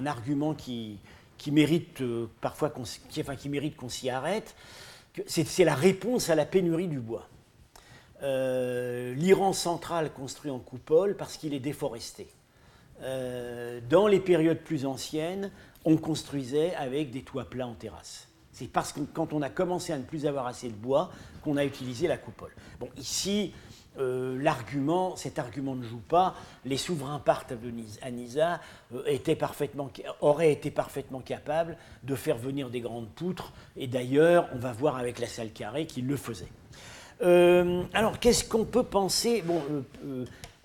[0.06, 1.00] argument qui,
[1.48, 2.74] mérite euh, parfois
[3.20, 4.56] enfin, qui mérite qu'on s'y arrête.
[5.28, 7.28] C'est, la réponse à la pénurie du bois.
[8.22, 12.28] L'Iran central construit en coupole parce qu'il est déforesté.
[13.02, 15.52] dans les périodes plus anciennes,
[15.84, 18.28] on construisait avec des toits plats en terrasse.
[18.52, 21.12] C'est parce que quand on a commencé à ne plus avoir assez de bois
[21.44, 22.56] qu'on a utilisé la coupole.
[22.80, 23.54] Bon, ici,
[23.98, 26.36] euh, l'argument, cet argument ne joue pas.
[26.64, 27.54] Les souverains partent
[28.02, 28.62] à Nisa
[28.94, 29.90] euh, étaient parfaitement,
[30.22, 34.98] auraient été parfaitement capables de faire venir des grandes poutres, et d'ailleurs, on va voir
[34.98, 36.52] avec la salle carrée qu'ils le faisaient.
[37.22, 39.44] Euh, alors, qu'est-ce qu'on peut penser?
[39.46, 39.62] Bon,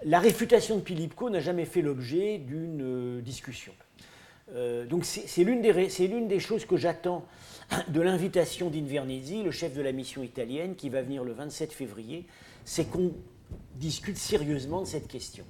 [0.04, 3.72] la réfutation de Pilipko n'a jamais fait l'objet d'une discussion.
[4.88, 7.24] donc, c'est l'une des, choses que j'attends
[7.88, 12.26] de l'invitation d'Invernizzi, le chef de la mission italienne, qui va venir le 27 février,
[12.64, 13.12] c'est qu'on
[13.76, 15.44] discute sérieusement de cette question.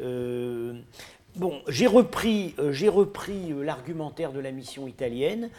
[0.00, 0.80] Euh,
[1.36, 5.50] bon, j'ai repris, euh, euh, l'argumentaire de la mission italienne.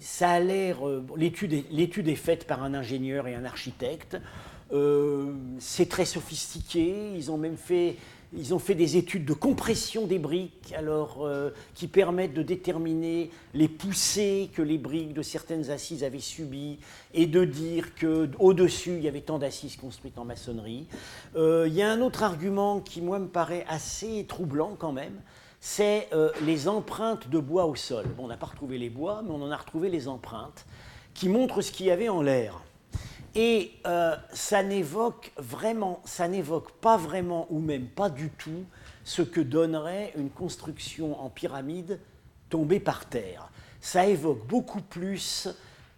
[0.00, 0.78] Ça a l'air.
[1.16, 4.16] l'étude, est, l'étude est faite par un ingénieur et un architecte.
[5.58, 7.12] c'est très sophistiqué.
[7.14, 7.96] Ils ont même fait
[8.36, 13.30] ils ont fait des études de compression des briques, alors, euh, qui permettent de déterminer
[13.54, 16.78] les poussées que les briques de certaines assises avaient subies
[17.12, 20.86] et de dire qu'au-dessus, il y avait tant d'assises construites en maçonnerie.
[21.36, 25.20] Euh, il y a un autre argument qui, moi, me paraît assez troublant quand même,
[25.66, 28.04] c'est euh, les empreintes de bois au sol.
[28.18, 30.66] Bon, on n'a pas retrouvé les bois, mais on en a retrouvé les empreintes
[31.14, 32.60] qui montrent ce qu'il y avait en l'air.
[33.34, 38.66] Et euh, ça n'évoque vraiment, ça n'évoque pas vraiment ou même pas du tout
[39.04, 41.98] ce que donnerait une construction en pyramide
[42.50, 43.48] tombée par terre.
[43.80, 45.48] Ça évoque beaucoup plus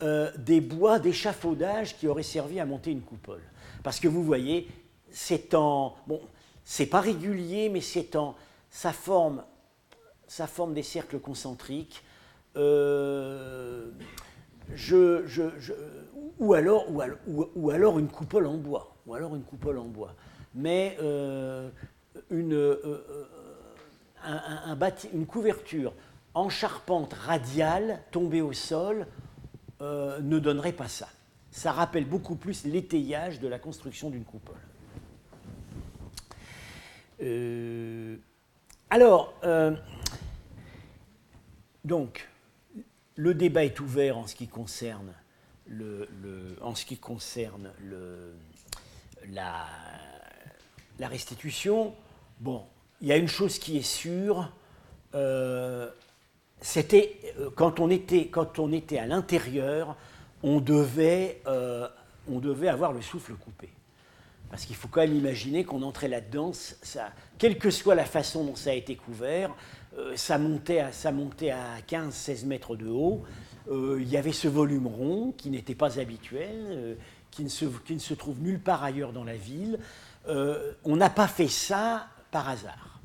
[0.01, 3.43] euh, des bois d'échafaudage qui auraient servi à monter une coupole.
[3.83, 4.69] Parce que vous voyez,
[5.11, 5.97] c'est en.
[6.07, 6.21] Bon,
[6.65, 8.37] c'est pas régulier, mais c'est en.
[8.71, 9.43] Ça forme,
[10.27, 12.03] ça forme des cercles concentriques.
[12.57, 13.91] Euh,
[14.75, 15.23] je,
[16.39, 16.87] ou, alors,
[17.27, 20.15] ou, alors, une coupole en bois, ou alors une coupole en bois.
[20.55, 21.69] Mais euh,
[22.31, 23.05] une, euh,
[24.25, 24.77] un,
[25.13, 25.93] une couverture
[26.35, 29.07] en charpente radiale tombée au sol
[29.81, 31.09] ne donnerait pas ça.
[31.51, 34.57] Ça rappelle beaucoup plus l'étayage de la construction d'une coupole.
[38.91, 39.35] alors,
[41.87, 42.29] donc,
[43.15, 45.13] le débat est ouvert en ce qui concerne,
[49.31, 49.67] la,
[51.01, 51.95] restitution.
[52.41, 52.65] Bon,
[53.01, 54.51] il y a une chose qui est sûre,
[55.15, 55.89] euh,
[56.61, 59.97] c'était euh, quand on était, quand on était à l'intérieur,
[60.43, 61.87] on devait, euh,
[62.29, 63.71] on devait avoir le souffle coupé.
[64.51, 66.51] Parce qu'il faut quand même imaginer qu'on entrait là-dedans,
[67.39, 69.55] quelle que soit la façon dont ça a été couvert,
[70.15, 73.23] ça, montait à, ça montait à 15-16 mètres de haut.
[73.71, 76.95] Euh, il y avait ce volume rond qui n'était pas habituel, euh,
[77.31, 79.79] qui, ne se, trouve nulle part ailleurs dans la ville.
[80.29, 83.01] on n'a pas fait ça par hasard.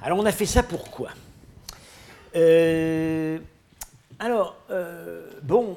[0.00, 1.10] Alors on a fait ça pourquoi?
[4.20, 4.56] Alors,
[5.42, 5.76] bon,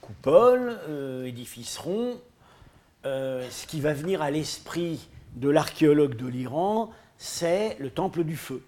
[0.00, 0.78] coupole,
[1.26, 2.20] édifice rond,
[3.04, 8.62] ce qui va venir à l'esprit de l'archéologue de l'Iran, c'est le temple du feu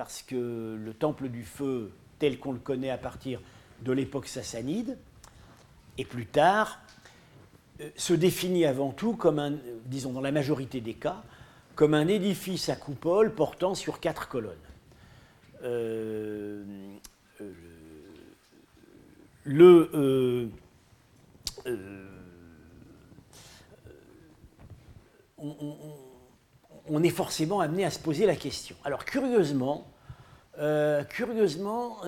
[0.00, 3.38] parce que le temple du feu, tel qu'on le connaît à partir
[3.82, 4.96] de l'époque sassanide,
[5.98, 6.78] et plus tard,
[7.82, 11.22] euh, se définit avant tout comme un, disons dans la majorité des cas,
[11.74, 14.56] comme un édifice à coupole portant sur quatre colonnes.
[15.64, 16.64] Euh,
[19.50, 20.46] euh,
[25.36, 26.09] on,
[27.02, 28.76] est forcément amené à se poser la question.
[28.84, 29.86] Alors curieusement,
[31.08, 31.98] curieusement,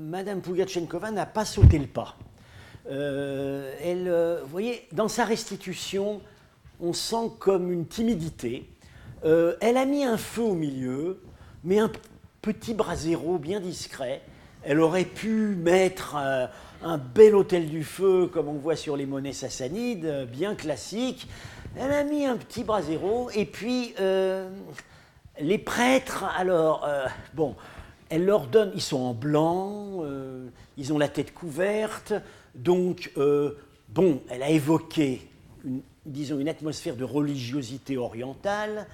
[0.00, 2.16] Madame Pugachenkova n'a pas sauté le pas.
[2.88, 6.20] elle, vous voyez, dans sa restitution,
[6.82, 8.68] on sent comme une timidité.
[9.24, 11.22] Euh, elle a mis un feu au milieu,
[11.62, 11.90] mais un
[12.42, 14.20] petit brasero bien discret.
[14.64, 16.46] Elle aurait pu mettre euh,
[16.82, 21.28] un bel hôtel du feu, comme on voit sur les monnaies sassanides, bien classique.
[21.76, 24.50] Elle a mis un petit brasero, et puis euh,
[25.40, 26.86] les prêtres, alors,
[27.34, 27.56] bon,
[28.08, 30.04] elle leur donne, ils sont en blanc,
[30.76, 32.12] ils ont la tête couverte,
[32.54, 33.10] donc,
[33.88, 35.26] bon, elle a évoqué
[36.06, 38.86] disons, une atmosphère de religiosité orientale,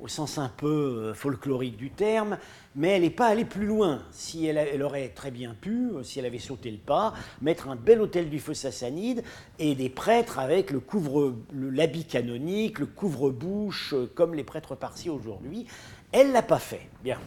[0.00, 2.38] au sens un peu euh, folklorique du terme,
[2.76, 4.02] mais elle n'est pas allée plus loin.
[4.12, 7.76] Si elle, aurait très bien pu, euh, si elle avait sauté le pas, mettre un
[7.76, 9.24] bel hôtel du feu sassanide
[9.58, 15.10] et des prêtres avec le couvre, l'habit canonique, le couvre-bouche, euh, comme les prêtres parsis
[15.10, 15.66] aujourd'hui.
[16.12, 16.88] Elle l'a pas fait.
[17.02, 17.18] Bien.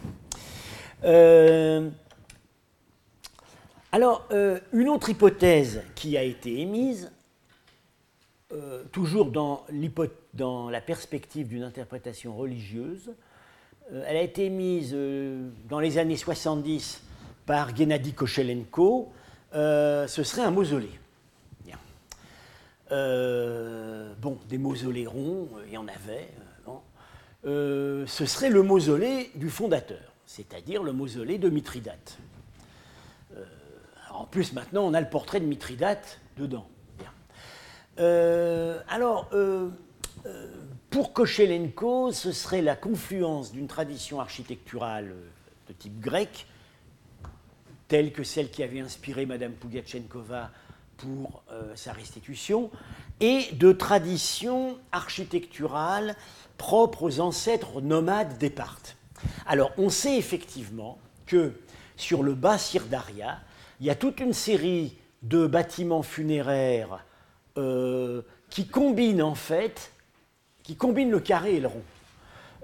[3.91, 4.27] alors,
[4.71, 7.11] une autre hypothèse qui a été émise,
[8.51, 9.67] euh, toujours dans,
[10.71, 13.13] la perspective d'une interprétation religieuse.
[13.91, 17.01] Euh, elle a été mise euh, dans les années 70
[17.45, 19.11] par Gennady Kochelenko.
[19.53, 20.99] ce serait un mausolée.
[22.91, 26.29] bon, des mausolées ronds, il y en avait.
[27.43, 32.17] ce serait le mausolée du fondateur, c'est-à-dire le mausolée de Mithridate.
[34.11, 36.67] en plus, maintenant, on a le portrait de Mithridate dedans.
[37.99, 39.69] Euh, alors, euh,
[40.25, 40.47] euh,
[40.89, 45.13] pour Kochelenko, ce serait la confluence d'une tradition architecturale
[45.67, 46.47] de type grec,
[47.87, 50.51] telle que celle qui avait inspiré Madame Pugachenkova
[50.97, 51.43] pour
[51.75, 52.69] sa restitution,
[53.19, 56.15] et de traditions architecturales
[56.57, 58.53] propres aux ancêtres nomades des.
[59.45, 61.53] Alors, on sait effectivement que
[61.95, 63.39] sur le bas Sirdaria,
[63.79, 67.05] il y a toute une série de bâtiments funéraires
[67.57, 69.91] euh, qui combine en fait,
[70.69, 71.81] qui combine le carré et le rond.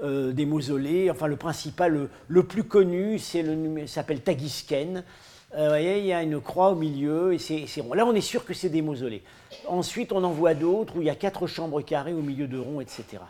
[0.03, 5.03] Euh, des mausolées, enfin le principal, le, plus connu, c'est le s'appelle Tagisken.
[5.56, 7.95] Euh, vous voyez, il y a une croix au milieu et c'est rond.
[7.95, 9.24] Là, on est sûr que c'est des mausolées.
[9.68, 12.60] Ensuite, on en voit d'autres où il y a quatre chambres carrées au milieu de
[12.60, 13.24] ronds, etc.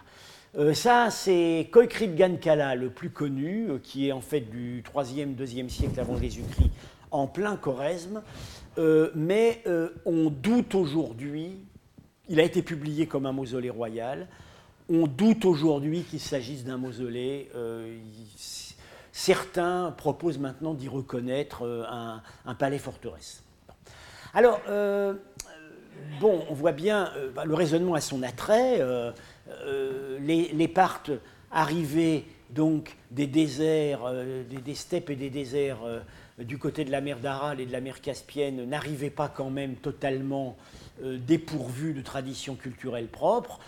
[0.74, 5.98] ça, c'est Koikrit Gankala, le plus connu, qui est en fait du 3e, 2e siècle
[6.02, 6.72] avant Jésus-Christ,
[7.12, 8.22] en plein Choresme.
[8.78, 11.60] Euh, mais euh, on doute aujourd'hui,
[12.28, 14.28] il a été publié comme un mausolée royal,
[14.90, 17.50] on doute aujourd'hui qu'il s'agisse d'un mausolée.
[17.56, 17.98] Euh,
[19.12, 21.64] certains proposent maintenant d'y reconnaître
[22.46, 23.44] un, palais-forteresse.
[24.34, 24.60] Alors,
[26.20, 28.82] bon, on voit bien, bah, le raisonnement a son attrait.
[30.20, 31.12] les, Parthes
[31.50, 34.12] arrivaient donc des déserts,
[34.50, 35.80] des, steppes et des déserts
[36.40, 39.76] du côté de la mer d'Aral et de la mer Caspienne n'arrivaient pas quand même
[39.76, 40.58] totalement
[41.04, 43.60] euh, dépourvus de traditions culturelles propres.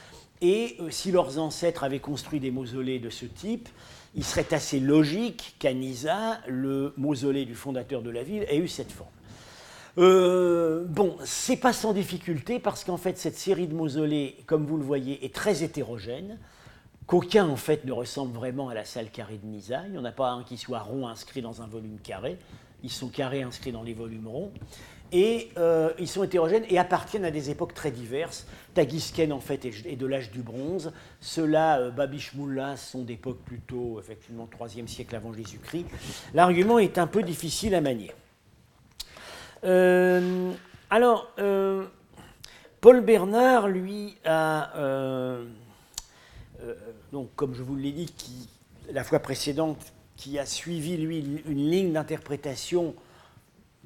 [0.42, 3.70] Et euh, si leurs ancêtres avaient construit des mausolées de ce type,
[4.16, 8.68] il serait assez logique qu'à Nisa, le mausolée du fondateur de la ville ait eu
[8.68, 9.10] cette forme.
[9.98, 14.78] Euh, bon, c'est pas sans difficulté parce qu'en fait, cette série de mausolées, comme vous
[14.78, 16.38] le voyez, est très hétérogène
[17.08, 19.84] qu'aucun en fait ne ressemble vraiment à la salle carrée de Nisa.
[19.86, 22.38] Il n'y en a pas un qui soit rond inscrit dans un volume carré.
[22.84, 24.52] Ils sont carrés inscrits dans les volumes ronds.
[25.12, 28.46] Et euh, ils sont hétérogènes et appartiennent à des époques très diverses.
[28.74, 30.92] Tagisken, en fait, est de l'âge du bronze.
[31.22, 35.86] Ceux-là, euh, Babishmoulas, sont d'époque plutôt, effectivement, 3e siècle avant Jésus-Christ.
[36.34, 38.12] L'argument est un peu difficile à manier.
[39.64, 40.52] Euh,
[40.90, 41.32] alors,
[42.82, 44.72] Paul Bernard, lui, a
[46.64, 46.74] euh,
[47.12, 48.50] donc, comme je vous l'ai dit,
[48.92, 52.96] la fois précédente, qui a suivi, lui, une ligne d'interprétation,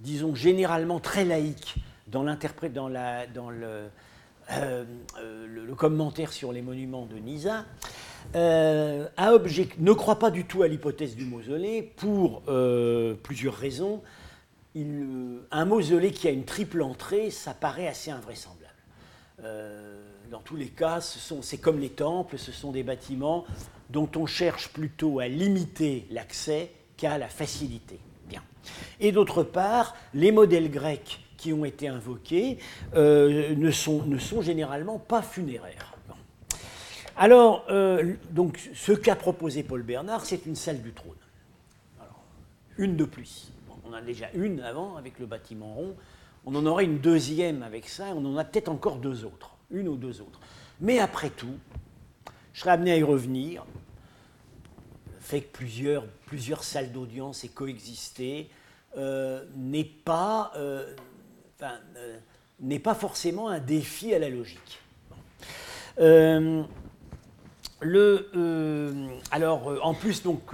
[0.02, 1.76] disons, généralement très laïque
[2.08, 2.24] dans,
[2.74, 3.88] dans, la, le,
[4.52, 4.86] euh,
[5.48, 7.66] le, commentaire sur les monuments de Nisa,
[8.36, 9.08] euh,
[9.80, 12.44] ne croit pas du tout à l'hypothèse du mausolée pour
[13.24, 14.02] plusieurs raisons.
[14.76, 18.62] un mausolée qui a une triple entrée, ça paraît assez invraisemblable
[20.32, 23.46] dans tous les cas, c'est comme les temples, ce sont des bâtiments
[23.90, 28.00] dont on cherche plutôt à limiter l'accès qu'à la facilité.
[29.00, 32.60] Et d'autre part, les modèles grecs qui ont été invoqués
[32.96, 35.96] euh, ne, sont, généralement pas funéraires.
[37.18, 41.16] Alors, euh, donc, ce qu'a proposé Paul Bernard, c'est une salle du trône.
[42.78, 43.52] une de plus.
[43.86, 45.96] on a déjà une avant avec le bâtiment rond.
[46.46, 49.88] On en aurait une deuxième avec ça, on en a peut-être encore deux autres, une
[49.88, 50.40] ou deux autres.
[50.80, 51.58] Mais après tout,
[52.54, 53.64] je serais amené à y revenir.
[55.20, 58.50] Fait que plusieurs, plusieurs salles d'audience aient coexisté
[58.96, 60.96] euh, n'est pas, euh,
[62.62, 64.80] n'est pas forcément un défi à la logique.
[66.00, 66.64] Euh,
[69.30, 70.54] alors, euh, en plus, donc,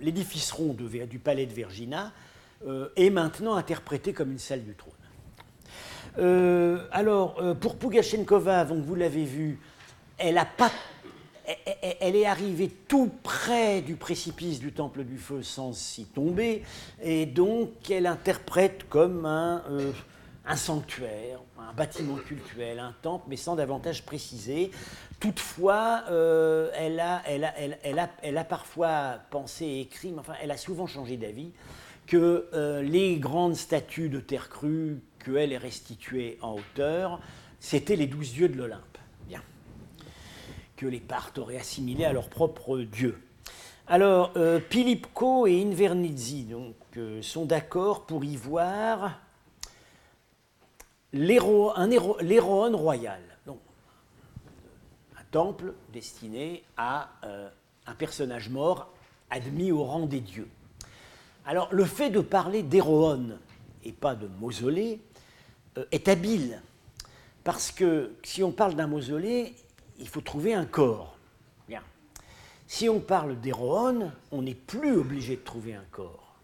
[0.00, 2.10] l'édifice rond du palais de Vergina
[2.66, 4.94] euh, est maintenant interprété comme une salle du trône.
[6.92, 9.58] alors, pour Pugachenkova, donc, vous l'avez vu,
[10.16, 10.72] elle, a pas,
[12.00, 16.62] elle, est arrivée tout près du précipice du Temple du Feu sans s'y tomber,
[17.02, 19.62] et donc elle interprète comme un
[20.48, 24.70] un sanctuaire, un bâtiment cultuel, un temple, mais sans davantage préciser.
[25.20, 31.50] Toutefois, euh, elle, a, parfois pensé et écrit, mais enfin, elle a souvent changé d'avis,
[32.06, 37.20] que euh, les grandes statues de terre crue qu'elle est restituée en hauteur,
[37.60, 38.87] c'étaient les douze dieux de l'Olympe.
[40.78, 43.20] Que les Parthes auraient assimilés à leur propre dieu.
[43.88, 46.76] Alors, euh, Pilipko et Invernizzi donc,
[47.20, 49.18] sont d'accord pour y voir
[51.12, 57.48] l'héroïne royal, un temple destiné à euh,
[57.86, 58.92] un personnage mort
[59.30, 60.48] admis au rang des dieux.
[61.44, 63.36] Alors le fait de parler d'héroïne
[63.82, 65.00] et pas de mausolée
[65.76, 66.62] euh, est habile,
[67.42, 69.56] parce que si on parle d'un mausolée,
[69.98, 71.16] il faut trouver un corps.
[71.68, 71.82] Bien.
[72.66, 76.36] Si on parle d'héroïne, on n'est plus obligé de trouver un corps.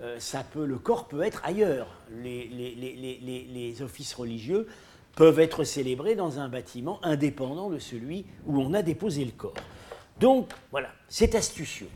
[0.00, 1.88] Euh, ça peut, le corps peut être ailleurs.
[2.22, 4.68] Les, offices religieux
[5.16, 9.54] peuvent être célébrés dans un bâtiment indépendant de celui où on a déposé le corps.
[10.20, 11.88] Donc voilà, c'est astucieux.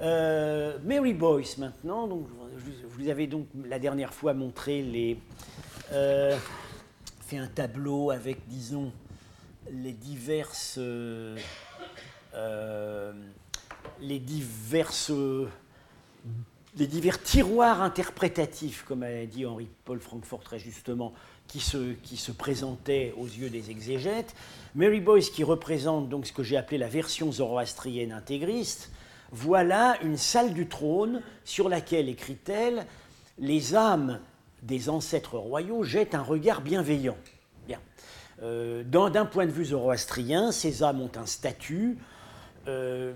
[0.00, 2.26] Euh, Mary Boyce maintenant, donc,
[2.56, 5.16] je vous avais donc la dernière fois montré les,
[5.92, 6.36] euh,
[7.20, 8.92] fait un tableau avec, disons,
[9.70, 10.78] les diverses,
[13.96, 14.92] les divers
[17.22, 21.12] tiroirs interprétatifs, comme a dit Henri-Paul Francfort très justement,
[21.46, 24.34] qui se, qui se présentaient aux yeux des exégètes.
[24.74, 28.90] Mary Boyce, qui représente donc ce que j'ai appelé la version zoroastrienne intégriste,
[29.30, 32.86] voilà une salle du trône sur laquelle, écrit-elle,
[33.38, 34.20] les âmes
[34.62, 37.16] des ancêtres royaux jettent un regard bienveillant.
[38.44, 41.96] Euh, D'un point de vue zoroastrien, ces âmes ont un statut.
[42.68, 43.12] Euh,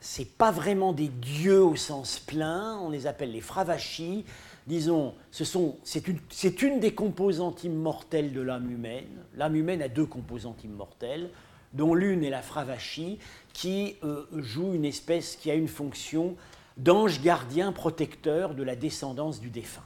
[0.00, 4.26] c'est pas vraiment des dieux au sens plein, on les appelle les fravachis.
[4.66, 6.18] Disons, c'est une,
[6.62, 9.08] une, des composantes immortelles de l'âme humaine.
[9.36, 11.30] L'âme humaine a deux composantes immortelles,
[11.72, 13.18] dont l'une est la fravachie,
[13.52, 16.36] qui euh, joue une espèce, qui a une fonction
[16.76, 19.84] d'ange gardien protecteur de la descendance du défunt.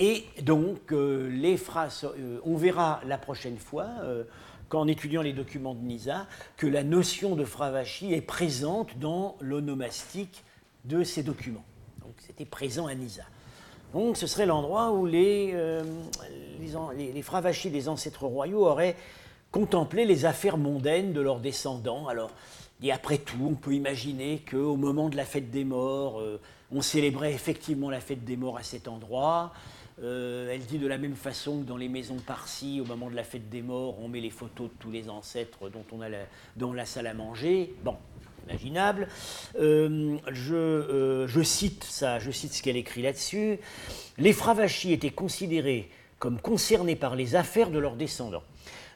[0.00, 3.86] Et donc, euh, les phrases, euh, on verra la prochaine fois,
[4.68, 6.26] qu'en étudiant les documents de Nisa,
[6.56, 10.44] que la notion de Fravashi est présente dans l'onomastique
[10.84, 11.64] de ces documents.
[12.00, 13.24] Donc c'était présent à Nisa.
[13.92, 15.82] Donc ce serait l'endroit où les, euh,
[16.96, 18.96] les, les, Fravachis des ancêtres royaux auraient
[19.50, 22.06] contemplé les affaires mondaines de leurs descendants.
[22.06, 22.30] Alors,
[22.82, 26.40] et après tout, on peut imaginer qu'au moment de la fête des morts, euh,
[26.72, 29.52] on célébrait effectivement la fête des morts à cet endroit.
[30.02, 33.16] Euh, elle dit de la même façon que dans les maisons parsi, au moment de
[33.16, 36.06] la fête des morts, on met les photos de tous les ancêtres dont on a
[36.56, 37.74] dans la salle à manger.
[37.84, 37.96] Bon,
[38.48, 39.08] imaginable.
[39.58, 43.58] Euh, je, euh, je, cite ça, je cite ce qu'elle écrit là-dessus.
[44.16, 48.42] Les Fravachis étaient considérés comme concernés par les affaires de leurs descendants.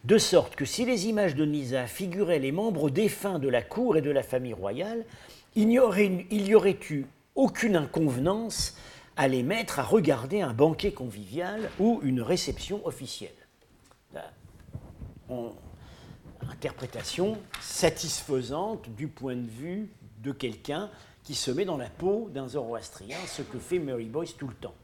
[0.05, 3.97] De sorte que si les images de Nisa figuraient les membres défunts de la cour
[3.97, 5.05] et de la famille royale,
[5.55, 8.77] il n'y aurait, aurait eu aucune inconvenance
[9.17, 13.31] à les mettre à regarder un banquet convivial ou une réception officielle.
[16.51, 20.91] interprétation satisfaisante du point de vue de quelqu'un
[21.23, 24.55] qui se met dans la peau d'un zoroastrien, ce que fait Mary Boyce tout le
[24.55, 24.75] temps.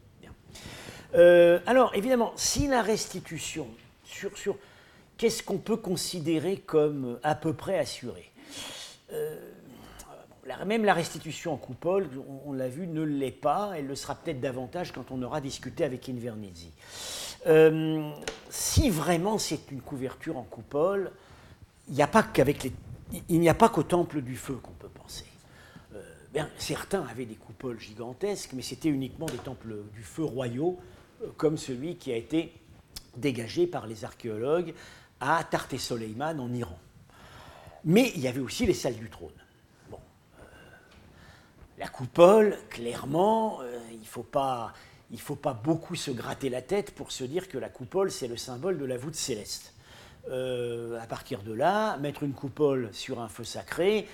[1.14, 3.66] Euh, alors, évidemment, si la restitution
[4.04, 4.56] sur, sur
[5.16, 8.30] qu'est-ce qu'on peut considérer comme à peu près assuré
[9.12, 9.38] euh,
[10.64, 12.08] même la restitution en coupole,
[12.46, 13.72] on, l'a vu, ne l'est pas.
[13.76, 16.72] Elle le sera peut-être davantage quand on aura discuté avec Invernizzi.
[17.46, 18.10] Euh,
[18.48, 21.12] si vraiment c'est une couverture en coupole,
[21.88, 25.26] il n'y a pas qu'au temple du feu qu'on peut penser.
[25.94, 30.78] Euh, certains avaient des coupoles gigantesques, mais c'était uniquement des temples du feu royaux,
[31.36, 32.52] comme celui qui a été
[33.16, 34.74] dégagé par les archéologues
[35.20, 36.78] à Tart Soleiman en Iran.
[37.84, 39.30] Mais il y avait aussi les salles du trône.
[41.80, 43.60] La coupole, clairement,
[43.90, 44.72] il ne faut pas
[45.10, 48.10] il ne faut pas beaucoup se gratter la tête pour se dire que la coupole,
[48.10, 49.72] c'est le symbole de la voûte céleste.
[50.30, 54.06] Euh, à partir de là, mettre une coupole sur un feu sacré,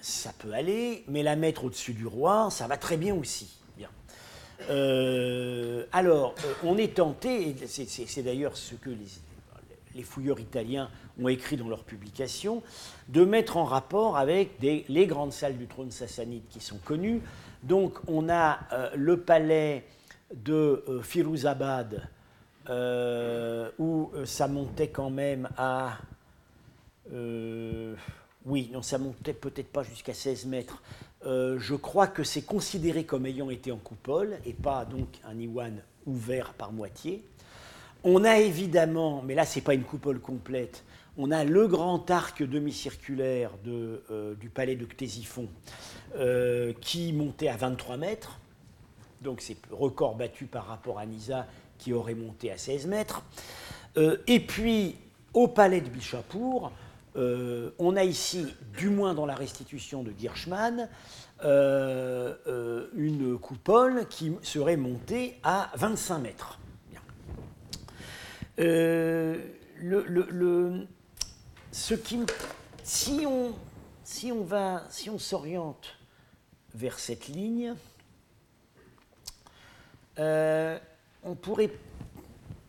[0.00, 3.56] ça peut aller, mais la mettre au-dessus du roi, ça va très bien aussi.
[3.76, 3.88] Bien.
[4.70, 9.08] Euh, alors, euh, on est tenté, et c'est d'ailleurs ce que les,
[9.94, 10.90] les, fouilleurs italiens
[11.20, 12.62] ont écrit dans leur publication,
[13.08, 17.20] de mettre en rapport avec les grandes salles du trône sassanide qui sont connues.
[17.62, 18.58] Donc, on a
[18.96, 19.84] le palais
[20.34, 22.08] de euh, Firuzabad,
[22.68, 25.98] euh, où euh, ça montait quand même à...
[28.46, 30.82] oui, non, ça montait peut-être pas jusqu'à 16 mètres.
[31.24, 35.80] je crois que c'est considéré comme ayant été en coupole et pas donc un iwan
[36.06, 37.22] ouvert par moitié.
[38.04, 40.84] On a évidemment, mais là c'est pas une coupole complète,
[41.16, 45.48] on a le grand arc demi-circulaire du palais de Ctésiphon
[46.80, 48.40] qui montait à 23 mètres
[49.24, 51.46] donc c'est record battu par rapport à Nisa
[51.78, 53.22] qui aurait monté à 16 mètres.
[53.96, 54.96] Euh, et puis
[55.32, 56.70] au palais de Bichapour,
[57.16, 58.46] euh, on a ici,
[58.76, 60.88] du moins dans la restitution de Girschmann,
[61.44, 66.58] euh, une coupole qui serait montée à 25 mètres.
[68.56, 69.36] Le,
[71.72, 72.20] ce qui,
[72.82, 73.52] si on,
[74.04, 75.96] si on va, si on s'oriente
[76.74, 77.74] vers cette ligne,
[80.18, 80.78] euh,
[81.24, 81.70] on pourrait,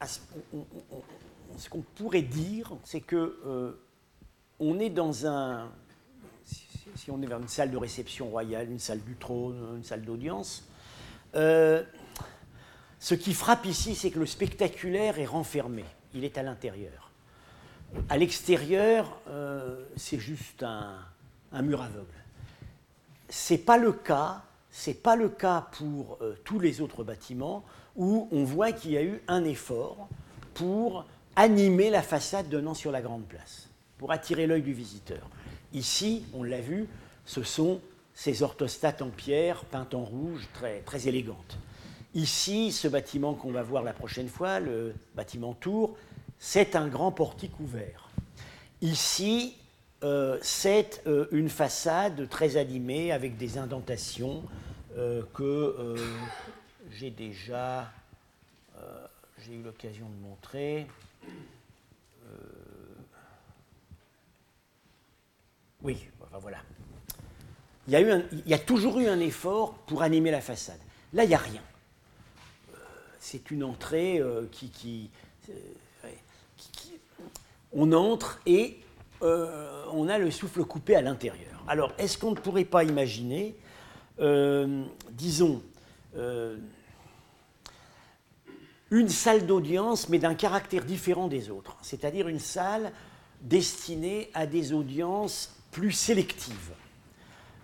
[0.06, 3.74] ce qu'on pourrait dire, c'est que euh,
[4.60, 5.70] on est dans un,
[6.44, 10.68] si, on est une salle de réception royale, une salle du trône, une salle d'audience,
[11.36, 11.84] euh,
[13.06, 15.86] ce qui frappe ici, c'est que le spectaculaire est renfermé,
[16.16, 17.12] il est à l'intérieur.
[18.10, 19.20] À l'extérieur,
[19.96, 20.98] c'est juste un,
[21.62, 22.08] mur aveugle.
[23.30, 23.78] C'est pas
[25.04, 27.64] pas le cas pour euh, tous les autres bâtiments
[27.96, 30.10] où on voit qu'il y a eu un effort
[30.56, 35.30] pour animer la façade donnant sur la grande place, pour attirer l'œil du visiteur.
[35.74, 36.88] Ici, on l'a vu,
[37.28, 37.82] ce sont
[38.16, 40.50] ces orthostates en pierre peintes en rouge
[40.86, 41.60] très élégantes.
[42.16, 45.98] Ici, ce bâtiment qu'on va voir la prochaine fois, le bâtiment Tour,
[46.40, 48.10] c'est un grand portique ouvert.
[48.82, 49.58] Ici,
[50.04, 54.44] euh, c'est euh, une façade très animée avec des indentations
[54.98, 55.96] euh, que
[56.92, 57.92] j'ai déjà
[59.50, 60.88] eu l'occasion de montrer.
[65.84, 66.08] oui,
[66.42, 66.58] voilà.
[67.88, 70.80] Il y, a il y, a toujours eu un effort pour animer la façade.
[71.14, 71.62] Là, il n'y a rien.
[73.26, 74.22] C'est une entrée
[74.52, 75.10] qui, qui,
[77.74, 78.78] On entre et
[79.22, 81.64] euh, on a le souffle coupé à l'intérieur.
[81.68, 83.56] Alors, est-ce qu'on ne pourrait pas imaginer,
[84.20, 85.64] euh, disons,
[86.16, 86.58] euh,
[88.92, 92.92] une salle d'audience, mais d'un caractère différent des autres, c'est-à-dire une salle
[93.42, 96.72] destinée à des audiences plus sélectives.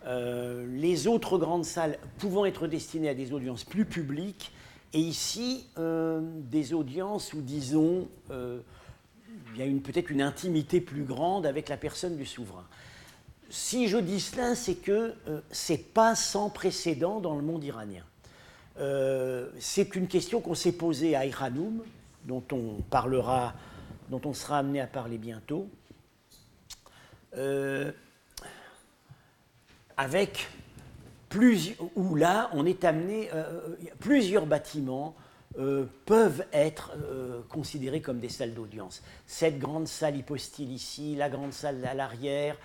[0.06, 4.52] les autres grandes salles pouvant être destinées à des audiences plus publiques,
[4.94, 11.70] et ici, des audiences où, disons, il y a peut-être une intimité plus grande avec
[11.70, 12.66] la personne du souverain.
[13.50, 17.64] Si je dis cela, c'est que euh, ce n'est pas sans précédent dans le monde
[17.64, 18.06] iranien.
[18.80, 21.84] Euh, c'est une question qu'on s'est posée à Iranoum,
[22.24, 23.54] dont on parlera,
[24.10, 25.68] dont on sera amené à parler bientôt,
[27.36, 27.92] euh,
[29.98, 30.48] avec
[31.96, 33.30] où là, on est amené,
[34.00, 35.16] plusieurs bâtiments
[35.60, 39.04] euh, peuvent être euh, considérés comme des salles d'audience.
[39.28, 42.56] Cette grande salle hypostyle ici, la grande salle à l'arrière,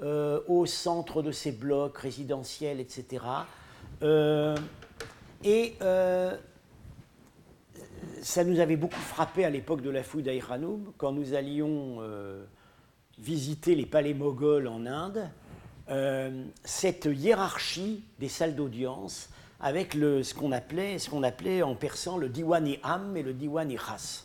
[0.00, 3.22] euh, au centre de ces blocs résidentiels, etc.
[5.44, 5.74] et
[8.22, 11.98] ça nous avait beaucoup frappé à l'époque de la fouille d'Aïranoub, quand nous allions
[13.18, 15.28] visiter les palais moghols en Inde,
[16.64, 19.28] cette hiérarchie des salles d'audience
[19.60, 24.24] avec le, ce qu'on appelait, en persan le diwani am et le diwani khas.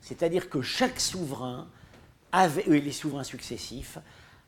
[0.00, 1.68] C'est-à-dire que chaque souverain,
[2.32, 3.98] avait, et les souverains successifs,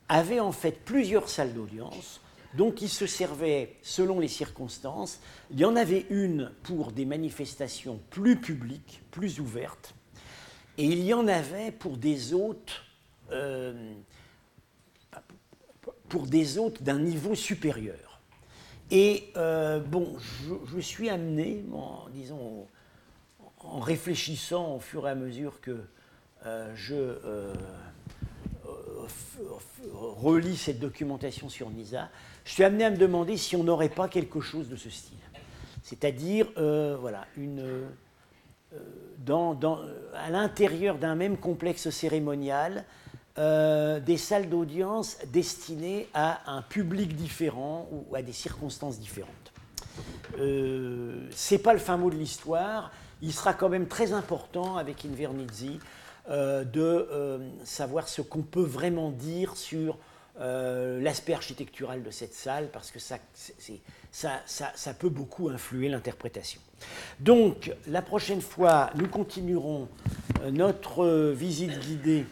[0.09, 2.21] avaient en fait plusieurs salles d'audience
[2.55, 5.21] dont ils se servaient selon les circonstances.
[5.51, 9.95] Il y en avait une pour des manifestations plus publiques, plus ouvertes,
[10.79, 12.83] et il y en avait pour des hôtes,
[13.33, 13.93] euh,
[16.09, 18.21] pour des hôtes d'un niveau supérieur.
[18.91, 20.17] Et bon,
[20.73, 22.67] je, suis amené, en, disons,
[23.59, 25.77] en réfléchissant au fur et à mesure que
[26.75, 27.19] je
[29.93, 32.09] relis cette documentation sur NISA,
[32.45, 35.19] je suis amené à me demander si on n'aurait pas quelque chose de ce style.
[35.83, 37.27] C'est-à-dire, voilà,
[39.29, 39.49] euh,
[40.15, 42.85] à l'intérieur d'un même complexe cérémonial
[43.39, 49.53] euh, des salles d'audience destinées à un public différent ou à des circonstances différentes.
[50.39, 52.91] Euh, c'est pas le fin mot de l'histoire.
[53.23, 55.79] Il sera quand même très important avec Invernizzi
[56.31, 59.99] euh, de savoir ce qu'on peut vraiment dire sur
[60.41, 63.19] l'aspect architectural de cette salle parce que ça,
[64.99, 66.61] peut beaucoup influer l'interprétation.
[67.21, 69.89] Donc, la prochaine fois, nous continuerons
[70.43, 72.25] euh, notre visite guidée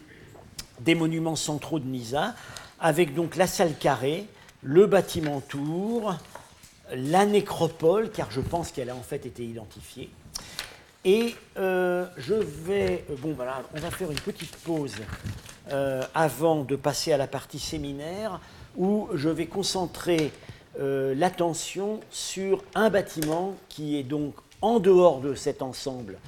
[0.79, 2.35] des monuments centraux de Nisa,
[2.79, 4.25] avec donc la salle carrée,
[4.61, 6.15] le bâtiment tour,
[6.93, 10.09] la nécropole, car je pense qu'elle a en fait été identifiée.
[11.05, 14.95] Et euh, je vais, euh, bon voilà, on va faire une petite pause
[16.13, 18.39] avant de passer à la partie séminaire,
[18.77, 20.31] où je vais concentrer
[20.79, 26.19] euh, l'attention sur un bâtiment qui est donc en dehors de cet ensemble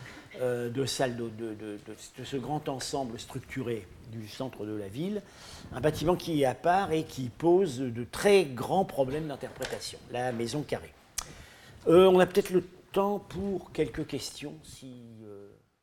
[0.41, 1.77] euh, de salles, de,
[2.23, 5.22] ce grand ensemble structuré du centre de la ville,
[5.72, 10.32] un bâtiment qui est à part et qui pose de très grands problèmes d'interprétation, la
[10.32, 10.93] maison carrée.
[11.88, 14.55] Euh, on a peut-être le temps pour quelques questions.
[14.64, 14.93] Si,